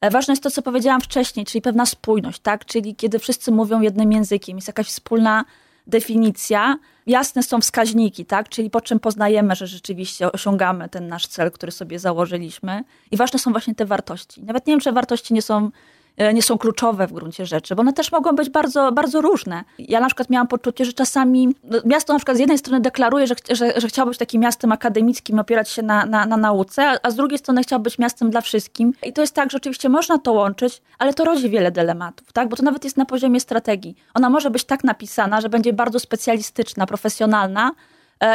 E, 0.00 0.10
ważne 0.10 0.32
jest 0.32 0.42
to, 0.42 0.50
co 0.50 0.62
powiedziałam 0.62 1.00
wcześniej, 1.00 1.46
czyli 1.46 1.62
pewna 1.62 1.86
spójność, 1.86 2.40
tak? 2.40 2.64
Czyli 2.64 2.94
kiedy 2.96 3.18
wszyscy 3.18 3.52
mówią 3.52 3.80
jednym 3.80 4.12
językiem, 4.12 4.56
jest 4.56 4.68
jakaś 4.68 4.86
wspólna 4.86 5.44
definicja, 5.86 6.78
jasne 7.06 7.42
są 7.42 7.60
wskaźniki, 7.60 8.26
tak? 8.26 8.48
czyli 8.48 8.70
po 8.70 8.80
czym 8.80 9.00
poznajemy, 9.00 9.54
że 9.54 9.66
rzeczywiście 9.66 10.32
osiągamy 10.32 10.88
ten 10.88 11.08
nasz 11.08 11.26
cel, 11.26 11.50
który 11.50 11.72
sobie 11.72 11.98
założyliśmy. 11.98 12.84
I 13.10 13.16
ważne 13.16 13.38
są 13.38 13.50
właśnie 13.50 13.74
te 13.74 13.86
wartości. 13.86 14.42
Nawet 14.42 14.66
nie 14.66 14.72
wiem, 14.72 14.80
czy 14.80 14.92
wartości 14.92 15.34
nie 15.34 15.42
są 15.42 15.70
nie 16.34 16.42
są 16.42 16.58
kluczowe 16.58 17.06
w 17.06 17.12
gruncie 17.12 17.46
rzeczy, 17.46 17.74
bo 17.74 17.80
one 17.80 17.92
też 17.92 18.12
mogą 18.12 18.32
być 18.32 18.50
bardzo, 18.50 18.92
bardzo 18.92 19.20
różne. 19.20 19.64
Ja 19.78 20.00
na 20.00 20.06
przykład 20.06 20.30
miałam 20.30 20.48
poczucie, 20.48 20.84
że 20.84 20.92
czasami 20.92 21.54
no, 21.64 21.78
miasto 21.84 22.12
na 22.12 22.18
przykład 22.18 22.36
z 22.36 22.40
jednej 22.40 22.58
strony 22.58 22.80
deklaruje, 22.80 23.26
że, 23.26 23.34
że, 23.50 23.80
że 23.80 24.04
być 24.04 24.18
takim 24.18 24.42
miastem 24.42 24.72
akademickim, 24.72 25.38
opierać 25.38 25.70
się 25.70 25.82
na, 25.82 26.06
na, 26.06 26.26
na 26.26 26.36
nauce, 26.36 27.06
a 27.06 27.10
z 27.10 27.16
drugiej 27.16 27.38
strony 27.38 27.62
chciało 27.62 27.82
być 27.82 27.98
miastem 27.98 28.30
dla 28.30 28.40
wszystkim. 28.40 28.92
I 29.02 29.12
to 29.12 29.20
jest 29.20 29.34
tak, 29.34 29.50
że 29.50 29.56
oczywiście 29.56 29.88
można 29.88 30.18
to 30.18 30.32
łączyć, 30.32 30.82
ale 30.98 31.14
to 31.14 31.24
rodzi 31.24 31.50
wiele 31.50 31.70
dylematów, 31.70 32.32
tak? 32.32 32.48
bo 32.48 32.56
to 32.56 32.62
nawet 32.62 32.84
jest 32.84 32.96
na 32.96 33.04
poziomie 33.04 33.40
strategii. 33.40 33.96
Ona 34.14 34.30
może 34.30 34.50
być 34.50 34.64
tak 34.64 34.84
napisana, 34.84 35.40
że 35.40 35.48
będzie 35.48 35.72
bardzo 35.72 35.98
specjalistyczna, 35.98 36.86
profesjonalna, 36.86 37.70
E, 37.70 37.72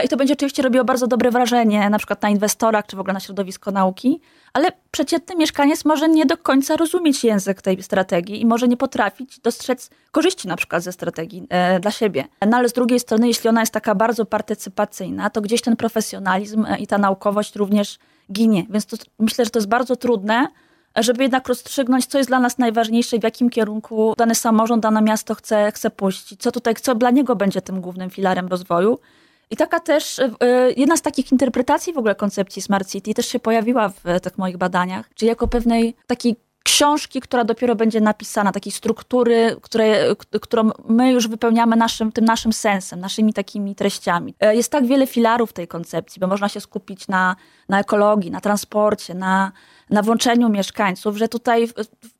I 0.03 0.09
to 0.09 0.17
będzie 0.17 0.33
oczywiście 0.33 0.63
robiło 0.63 0.85
bardzo 0.85 1.07
dobre 1.07 1.31
wrażenie, 1.31 1.89
na 1.89 1.97
przykład 1.97 2.21
na 2.21 2.29
inwestorach, 2.29 2.85
czy 2.85 2.95
w 2.95 2.99
ogóle 2.99 3.13
na 3.13 3.19
środowisko 3.19 3.71
nauki, 3.71 4.21
ale 4.53 4.71
przeciętny 4.91 5.35
mieszkaniec 5.35 5.85
może 5.85 6.09
nie 6.09 6.25
do 6.25 6.37
końca 6.37 6.75
rozumieć 6.75 7.23
język 7.23 7.61
tej 7.61 7.83
strategii 7.83 8.41
i 8.41 8.45
może 8.45 8.67
nie 8.67 8.77
potrafić 8.77 9.39
dostrzec 9.39 9.89
korzyści 10.11 10.47
na 10.47 10.55
przykład 10.55 10.83
ze 10.83 10.91
strategii 10.91 11.47
e, 11.49 11.79
dla 11.79 11.91
siebie. 11.91 12.25
No 12.47 12.57
ale 12.57 12.69
z 12.69 12.73
drugiej 12.73 12.99
strony, 12.99 13.27
jeśli 13.27 13.49
ona 13.49 13.59
jest 13.59 13.73
taka 13.73 13.95
bardzo 13.95 14.25
partycypacyjna, 14.25 15.29
to 15.29 15.41
gdzieś 15.41 15.61
ten 15.61 15.75
profesjonalizm 15.75 16.65
e, 16.65 16.77
i 16.79 16.87
ta 16.87 16.97
naukowość 16.97 17.55
również 17.55 17.99
ginie. 18.31 18.65
Więc 18.69 18.85
to, 18.85 18.97
myślę, 19.19 19.45
że 19.45 19.51
to 19.51 19.59
jest 19.59 19.69
bardzo 19.69 19.95
trudne, 19.95 20.47
żeby 20.95 21.23
jednak 21.23 21.47
rozstrzygnąć, 21.47 22.05
co 22.05 22.17
jest 22.17 22.29
dla 22.29 22.39
nas 22.39 22.57
najważniejsze, 22.57 23.19
w 23.19 23.23
jakim 23.23 23.49
kierunku 23.49 24.13
dany 24.17 24.35
samorząd, 24.35 24.83
dane 24.83 25.01
miasto 25.01 25.35
chce, 25.35 25.71
chce 25.71 25.89
pójść, 25.89 26.35
co 26.39 26.51
tutaj, 26.51 26.75
co 26.75 26.95
dla 26.95 27.11
niego 27.11 27.35
będzie 27.35 27.61
tym 27.61 27.81
głównym 27.81 28.09
filarem 28.09 28.47
rozwoju. 28.47 28.99
I 29.51 29.55
taka 29.57 29.79
też, 29.79 30.19
e, 30.19 30.31
jedna 30.77 30.97
z 30.97 31.01
takich 31.01 31.31
interpretacji 31.31 31.93
w 31.93 31.97
ogóle 31.97 32.15
koncepcji 32.15 32.61
Smart 32.61 32.89
City 32.89 33.13
też 33.13 33.27
się 33.27 33.39
pojawiła 33.39 33.89
w 33.89 34.03
tych 34.21 34.37
moich 34.37 34.57
badaniach, 34.57 35.09
czyli 35.15 35.29
jako 35.29 35.47
pewnej 35.47 35.95
takiej 36.07 36.35
książki, 36.63 37.21
która 37.21 37.43
dopiero 37.43 37.75
będzie 37.75 38.01
napisana, 38.01 38.51
takiej 38.51 38.71
struktury, 38.71 39.55
które, 39.61 40.15
którą 40.41 40.69
my 40.89 41.11
już 41.11 41.27
wypełniamy 41.27 41.75
naszym, 41.75 42.11
tym 42.11 42.25
naszym 42.25 42.53
sensem, 42.53 42.99
naszymi 42.99 43.33
takimi 43.33 43.75
treściami. 43.75 44.35
E, 44.39 44.55
jest 44.55 44.71
tak 44.71 44.85
wiele 44.85 45.07
filarów 45.07 45.53
tej 45.53 45.67
koncepcji, 45.67 46.19
bo 46.19 46.27
można 46.27 46.49
się 46.49 46.59
skupić 46.59 47.07
na, 47.07 47.35
na 47.69 47.79
ekologii, 47.79 48.31
na 48.31 48.41
transporcie, 48.41 49.13
na, 49.13 49.51
na 49.89 50.01
włączeniu 50.01 50.49
mieszkańców, 50.49 51.17
że 51.17 51.27
tutaj 51.27 51.67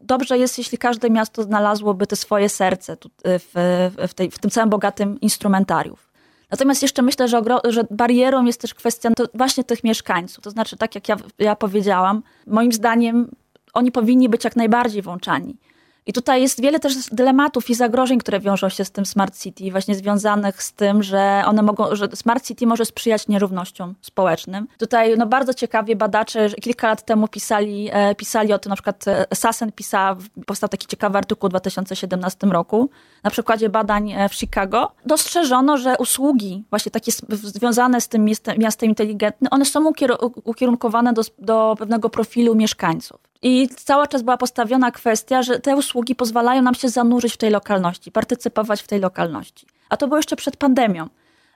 dobrze 0.01 0.37
jest, 0.37 0.57
jeśli 0.57 0.77
każde 0.77 1.09
miasto 1.09 1.43
znalazłoby 1.43 2.07
te 2.07 2.15
swoje 2.15 2.49
serce 2.49 2.97
w, 3.25 3.51
w, 4.07 4.13
tej, 4.13 4.31
w 4.31 4.39
tym 4.39 4.51
całym 4.51 4.69
bogatym 4.69 5.21
instrumentarium. 5.21 5.95
Natomiast 6.51 6.81
jeszcze 6.81 7.01
myślę, 7.01 7.27
że, 7.27 7.41
że 7.69 7.83
barierą 7.91 8.45
jest 8.45 8.61
też 8.61 8.73
kwestia 8.73 9.09
właśnie 9.33 9.63
tych 9.63 9.83
mieszkańców. 9.83 10.43
To 10.43 10.49
znaczy, 10.49 10.77
tak 10.77 10.95
jak 10.95 11.09
ja, 11.09 11.17
ja 11.39 11.55
powiedziałam, 11.55 12.23
moim 12.47 12.71
zdaniem 12.71 13.31
oni 13.73 13.91
powinni 13.91 14.29
być 14.29 14.43
jak 14.43 14.55
najbardziej 14.55 15.01
włączani. 15.01 15.57
I 16.05 16.13
tutaj 16.13 16.41
jest 16.41 16.61
wiele 16.61 16.79
też 16.79 16.95
dylematów 17.11 17.69
i 17.69 17.75
zagrożeń, 17.75 18.19
które 18.19 18.39
wiążą 18.39 18.69
się 18.69 18.85
z 18.85 18.91
tym 18.91 19.05
Smart 19.05 19.39
City, 19.39 19.71
właśnie 19.71 19.95
związanych 19.95 20.63
z 20.63 20.73
tym, 20.73 21.03
że 21.03 21.43
one 21.45 21.61
mogą, 21.61 21.95
że 21.95 22.07
Smart 22.15 22.45
City 22.45 22.67
może 22.67 22.85
sprzyjać 22.85 23.27
nierównościom 23.27 23.95
społecznym. 24.01 24.67
Tutaj 24.77 25.17
no, 25.17 25.25
bardzo 25.25 25.53
ciekawie 25.53 25.95
badacze 25.95 26.49
kilka 26.49 26.87
lat 26.87 27.05
temu 27.05 27.27
pisali, 27.27 27.89
e, 27.91 28.15
pisali 28.15 28.53
o 28.53 28.59
tym, 28.59 28.69
na 28.69 28.75
przykład 28.75 29.07
e, 29.07 29.25
Sassen 29.33 29.71
pisała, 29.71 30.17
powstał 30.45 30.69
taki 30.69 30.87
ciekawy 30.87 31.17
artykuł 31.17 31.47
w 31.47 31.51
2017 31.51 32.47
roku, 32.47 32.89
na 33.23 33.29
przykładzie 33.29 33.69
badań 33.69 34.11
e, 34.11 34.29
w 34.29 34.35
Chicago. 34.35 34.91
Dostrzeżono, 35.05 35.77
że 35.77 35.95
usługi 35.99 36.63
właśnie 36.69 36.91
takie 36.91 37.11
związane 37.29 38.01
z 38.01 38.07
tym 38.07 38.25
miastem, 38.25 38.57
miastem 38.57 38.89
inteligentnym, 38.89 39.47
one 39.51 39.65
są 39.65 39.91
ukierunkowane 40.43 41.13
do, 41.13 41.21
do 41.39 41.75
pewnego 41.79 42.09
profilu 42.09 42.55
mieszkańców. 42.55 43.28
I 43.41 43.69
cały 43.69 44.07
czas 44.07 44.21
była 44.21 44.37
postawiona 44.37 44.91
kwestia, 44.91 45.43
że 45.43 45.59
te 45.59 45.75
usługi 45.75 46.15
pozwalają 46.15 46.61
nam 46.61 46.75
się 46.75 46.89
zanurzyć 46.89 47.33
w 47.33 47.37
tej 47.37 47.51
lokalności, 47.51 48.11
partycypować 48.11 48.81
w 48.81 48.87
tej 48.87 48.99
lokalności. 48.99 49.67
A 49.89 49.97
to 49.97 50.07
było 50.07 50.17
jeszcze 50.17 50.35
przed 50.35 50.57
pandemią. 50.57 51.09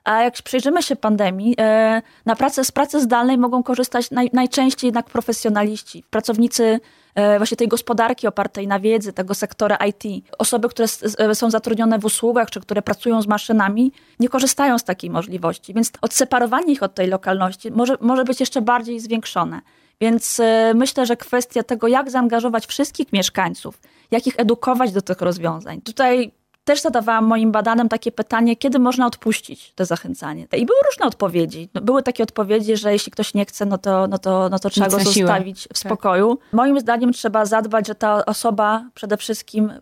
A 0.04 0.22
jak 0.22 0.34
przyjrzymy 0.34 0.82
się 0.82 0.96
pandemii, 0.96 1.54
e, 1.58 2.02
na 2.26 2.36
pracę, 2.36 2.64
z 2.64 2.72
pracy 2.72 3.00
zdalnej 3.00 3.38
mogą 3.38 3.62
korzystać 3.62 4.10
naj, 4.10 4.30
najczęściej 4.32 4.88
jednak 4.88 5.06
profesjonaliści, 5.06 6.04
pracownicy 6.10 6.80
e, 7.14 7.38
właśnie 7.38 7.56
tej 7.56 7.68
gospodarki 7.68 8.26
opartej 8.26 8.68
na 8.68 8.80
wiedzy, 8.80 9.12
tego 9.12 9.34
sektora 9.34 9.76
IT. 9.76 10.24
Osoby, 10.38 10.68
które 10.68 10.88
e, 11.18 11.34
są 11.34 11.50
zatrudnione 11.50 11.98
w 11.98 12.04
usługach, 12.04 12.50
czy 12.50 12.60
które 12.60 12.82
pracują 12.82 13.22
z 13.22 13.26
maszynami, 13.26 13.92
nie 14.20 14.28
korzystają 14.28 14.78
z 14.78 14.84
takiej 14.84 15.10
możliwości. 15.10 15.74
Więc 15.74 15.92
odseparowanie 16.00 16.72
ich 16.72 16.82
od 16.82 16.94
tej 16.94 17.08
lokalności 17.08 17.70
może, 17.70 17.96
może 18.00 18.24
być 18.24 18.40
jeszcze 18.40 18.62
bardziej 18.62 19.00
zwiększone. 19.00 19.60
Więc 20.00 20.40
e, 20.40 20.72
myślę, 20.74 21.06
że 21.06 21.16
kwestia 21.16 21.62
tego, 21.62 21.88
jak 21.88 22.10
zaangażować 22.10 22.66
wszystkich 22.66 23.12
mieszkańców, 23.12 23.80
jak 24.10 24.26
ich 24.26 24.34
edukować 24.40 24.92
do 24.92 25.02
tych 25.02 25.20
rozwiązań. 25.20 25.80
Tutaj 25.80 26.32
też 26.64 26.80
zadawałam 26.80 27.24
moim 27.24 27.52
badanym 27.52 27.88
takie 27.88 28.12
pytanie, 28.12 28.56
kiedy 28.56 28.78
można 28.78 29.06
odpuścić 29.06 29.72
to 29.74 29.84
zachęcanie. 29.84 30.46
I 30.56 30.66
były 30.66 30.78
różne 30.90 31.06
odpowiedzi. 31.06 31.68
No, 31.74 31.80
były 31.80 32.02
takie 32.02 32.22
odpowiedzi, 32.22 32.76
że 32.76 32.92
jeśli 32.92 33.12
ktoś 33.12 33.34
nie 33.34 33.44
chce, 33.44 33.66
no 33.66 33.78
to, 33.78 34.06
no 34.06 34.18
to, 34.18 34.48
no 34.48 34.58
to 34.58 34.70
trzeba 34.70 34.88
go 34.88 35.00
zostawić 35.00 35.64
w 35.64 35.68
tak. 35.68 35.78
spokoju. 35.78 36.36
Tak. 36.36 36.52
Moim 36.52 36.80
zdaniem 36.80 37.12
trzeba 37.12 37.44
zadbać, 37.44 37.86
że 37.86 37.94
ta 37.94 38.24
osoba 38.24 38.84
przede 38.94 39.16
wszystkim, 39.16 39.72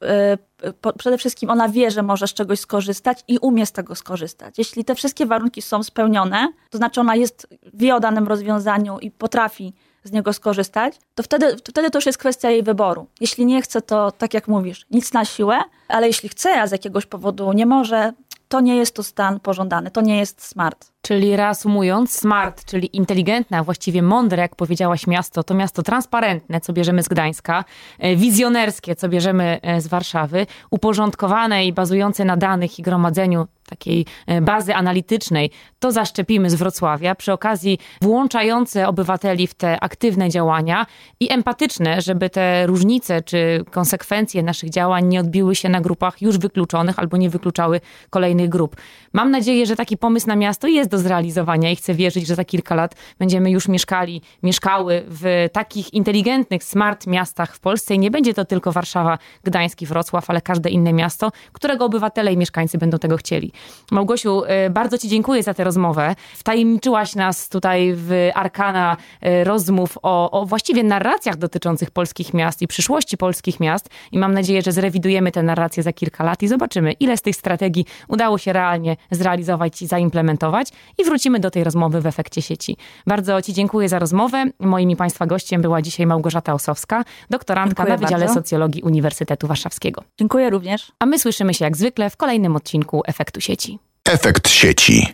yy, 0.62 0.72
po, 0.72 0.92
przede 0.92 1.18
wszystkim 1.18 1.50
ona 1.50 1.68
wie, 1.68 1.90
że 1.90 2.02
może 2.02 2.26
z 2.26 2.34
czegoś 2.34 2.60
skorzystać 2.60 3.24
i 3.28 3.38
umie 3.38 3.66
z 3.66 3.72
tego 3.72 3.94
skorzystać. 3.94 4.58
Jeśli 4.58 4.84
te 4.84 4.94
wszystkie 4.94 5.26
warunki 5.26 5.62
są 5.62 5.82
spełnione, 5.82 6.48
to 6.70 6.78
znaczy 6.78 7.00
ona 7.00 7.16
jest, 7.16 7.48
wie 7.74 7.94
o 7.94 8.00
danym 8.00 8.28
rozwiązaniu 8.28 8.98
i 8.98 9.10
potrafi 9.10 9.74
z 10.04 10.12
niego 10.12 10.32
skorzystać, 10.32 10.94
to 11.14 11.22
wtedy, 11.22 11.56
wtedy 11.56 11.90
to 11.90 11.98
już 11.98 12.06
jest 12.06 12.18
kwestia 12.18 12.50
jej 12.50 12.62
wyboru. 12.62 13.06
Jeśli 13.20 13.46
nie 13.46 13.62
chce, 13.62 13.82
to 13.82 14.12
tak 14.12 14.34
jak 14.34 14.48
mówisz, 14.48 14.86
nic 14.90 15.12
na 15.12 15.24
siłę, 15.24 15.60
ale 15.88 16.06
jeśli 16.06 16.28
chce, 16.28 16.60
a 16.60 16.66
z 16.66 16.72
jakiegoś 16.72 17.06
powodu 17.06 17.52
nie 17.52 17.66
może, 17.66 18.12
to 18.52 18.60
nie 18.60 18.76
jest 18.76 18.94
to 18.94 19.02
stan 19.02 19.40
pożądany, 19.40 19.90
to 19.90 20.00
nie 20.00 20.18
jest 20.18 20.44
smart. 20.44 20.92
Czyli 21.02 21.36
reasumując, 21.36 22.12
smart, 22.18 22.64
czyli 22.64 22.96
inteligentne, 22.96 23.58
a 23.58 23.64
właściwie 23.64 24.02
mądre, 24.02 24.42
jak 24.42 24.56
powiedziałaś 24.56 25.06
miasto, 25.06 25.42
to 25.42 25.54
miasto 25.54 25.82
transparentne, 25.82 26.60
co 26.60 26.72
bierzemy 26.72 27.02
z 27.02 27.08
Gdańska, 27.08 27.64
e, 27.98 28.16
wizjonerskie, 28.16 28.96
co 28.96 29.08
bierzemy 29.08 29.58
e, 29.62 29.80
z 29.80 29.86
Warszawy, 29.86 30.46
uporządkowane 30.70 31.66
i 31.66 31.72
bazujące 31.72 32.24
na 32.24 32.36
danych 32.36 32.78
i 32.78 32.82
gromadzeniu 32.82 33.46
takiej 33.72 34.06
e, 34.26 34.40
bazy 34.40 34.74
analitycznej, 34.74 35.50
to 35.78 35.92
zaszczepimy 35.92 36.50
z 36.50 36.54
Wrocławia, 36.54 37.14
przy 37.14 37.32
okazji 37.32 37.78
włączające 38.02 38.88
obywateli 38.88 39.46
w 39.46 39.54
te 39.54 39.80
aktywne 39.80 40.28
działania 40.28 40.86
i 41.20 41.32
empatyczne, 41.32 42.00
żeby 42.00 42.30
te 42.30 42.66
różnice 42.66 43.22
czy 43.22 43.64
konsekwencje 43.70 44.42
naszych 44.42 44.70
działań 44.70 45.06
nie 45.06 45.20
odbiły 45.20 45.54
się 45.54 45.68
na 45.68 45.80
grupach 45.80 46.22
już 46.22 46.38
wykluczonych 46.38 46.98
albo 46.98 47.16
nie 47.16 47.30
wykluczały 47.30 47.80
kolejnych 48.10 48.48
grup. 48.48 48.76
Mam 49.12 49.30
nadzieję, 49.30 49.66
że 49.66 49.76
taki 49.76 49.96
pomysł 49.96 50.26
na 50.28 50.36
miasto 50.36 50.68
jest 50.68 50.90
do 50.90 50.98
zrealizowania 50.98 51.70
i 51.70 51.76
chcę 51.76 51.94
wierzyć, 51.94 52.26
że 52.26 52.34
za 52.34 52.44
kilka 52.44 52.74
lat 52.74 52.94
będziemy 53.18 53.50
już 53.50 53.68
mieszkali, 53.68 54.22
mieszkały 54.42 55.02
w 55.08 55.48
takich 55.52 55.94
inteligentnych, 55.94 56.64
smart 56.64 57.06
miastach 57.06 57.56
w 57.56 57.60
Polsce 57.60 57.94
i 57.94 57.98
nie 57.98 58.10
będzie 58.10 58.34
to 58.34 58.44
tylko 58.44 58.72
Warszawa, 58.72 59.18
Gdańsk 59.44 59.82
i 59.82 59.86
Wrocław, 59.86 60.30
ale 60.30 60.40
każde 60.40 60.70
inne 60.70 60.92
miasto, 60.92 61.32
którego 61.52 61.84
obywatele 61.84 62.32
i 62.32 62.36
mieszkańcy 62.36 62.78
będą 62.78 62.98
tego 62.98 63.16
chcieli. 63.16 63.52
Małgosiu, 63.90 64.42
y, 64.44 64.70
bardzo 64.70 64.98
Ci 64.98 65.08
dziękuję 65.08 65.42
za 65.42 65.54
tę 65.54 65.64
rozmowę. 65.64 66.14
Wtajemniczyłaś 66.34 67.14
nas 67.14 67.48
tutaj 67.48 67.92
w 67.96 68.30
arkana 68.34 68.96
y, 69.26 69.44
rozmów 69.44 69.98
o, 70.02 70.30
o 70.30 70.46
właściwie 70.46 70.82
narracjach 70.82 71.36
dotyczących 71.36 71.90
polskich 71.90 72.34
miast 72.34 72.62
i 72.62 72.66
przyszłości 72.66 73.16
polskich 73.16 73.60
miast 73.60 73.88
i 74.12 74.18
mam 74.18 74.34
nadzieję, 74.34 74.62
że 74.62 74.72
zrewidujemy 74.72 75.32
te 75.32 75.42
narracje 75.42 75.82
za 75.82 75.92
kilka 75.92 76.24
lat 76.24 76.42
i 76.42 76.48
zobaczymy, 76.48 76.92
ile 76.92 77.16
z 77.16 77.22
tych 77.22 77.36
strategii 77.36 77.84
udało 78.08 78.38
się 78.38 78.52
realnie 78.52 78.96
zrealizować 79.10 79.82
i 79.82 79.86
zaimplementować 79.86 80.68
i 80.98 81.04
wrócimy 81.04 81.40
do 81.40 81.50
tej 81.50 81.64
rozmowy 81.64 82.00
w 82.00 82.06
efekcie 82.06 82.42
sieci. 82.42 82.76
Bardzo 83.06 83.42
Ci 83.42 83.52
dziękuję 83.52 83.88
za 83.88 83.98
rozmowę. 83.98 84.44
Moim 84.60 84.90
i 84.90 84.96
Państwa 84.96 85.26
gościem 85.26 85.62
była 85.62 85.82
dzisiaj 85.82 86.06
Małgorzata 86.06 86.54
Osowska, 86.54 87.04
doktorantka 87.30 87.82
Dziękuję 87.82 87.98
na 87.98 88.06
Wydziale 88.06 88.24
bardzo. 88.26 88.40
Socjologii 88.40 88.82
Uniwersytetu 88.82 89.46
Warszawskiego. 89.46 90.02
Dziękuję 90.18 90.50
również. 90.50 90.92
A 90.98 91.06
my 91.06 91.18
słyszymy 91.18 91.54
się 91.54 91.64
jak 91.64 91.76
zwykle 91.76 92.10
w 92.10 92.16
kolejnym 92.16 92.56
odcinku 92.56 93.02
Efektu 93.06 93.40
Sieci. 93.52 93.78
Efekt 94.02 94.46
sieci. 94.46 95.12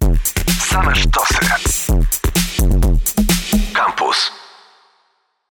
Same 0.61 0.95
sztosy. 0.95 1.39
Campus. 3.73 4.33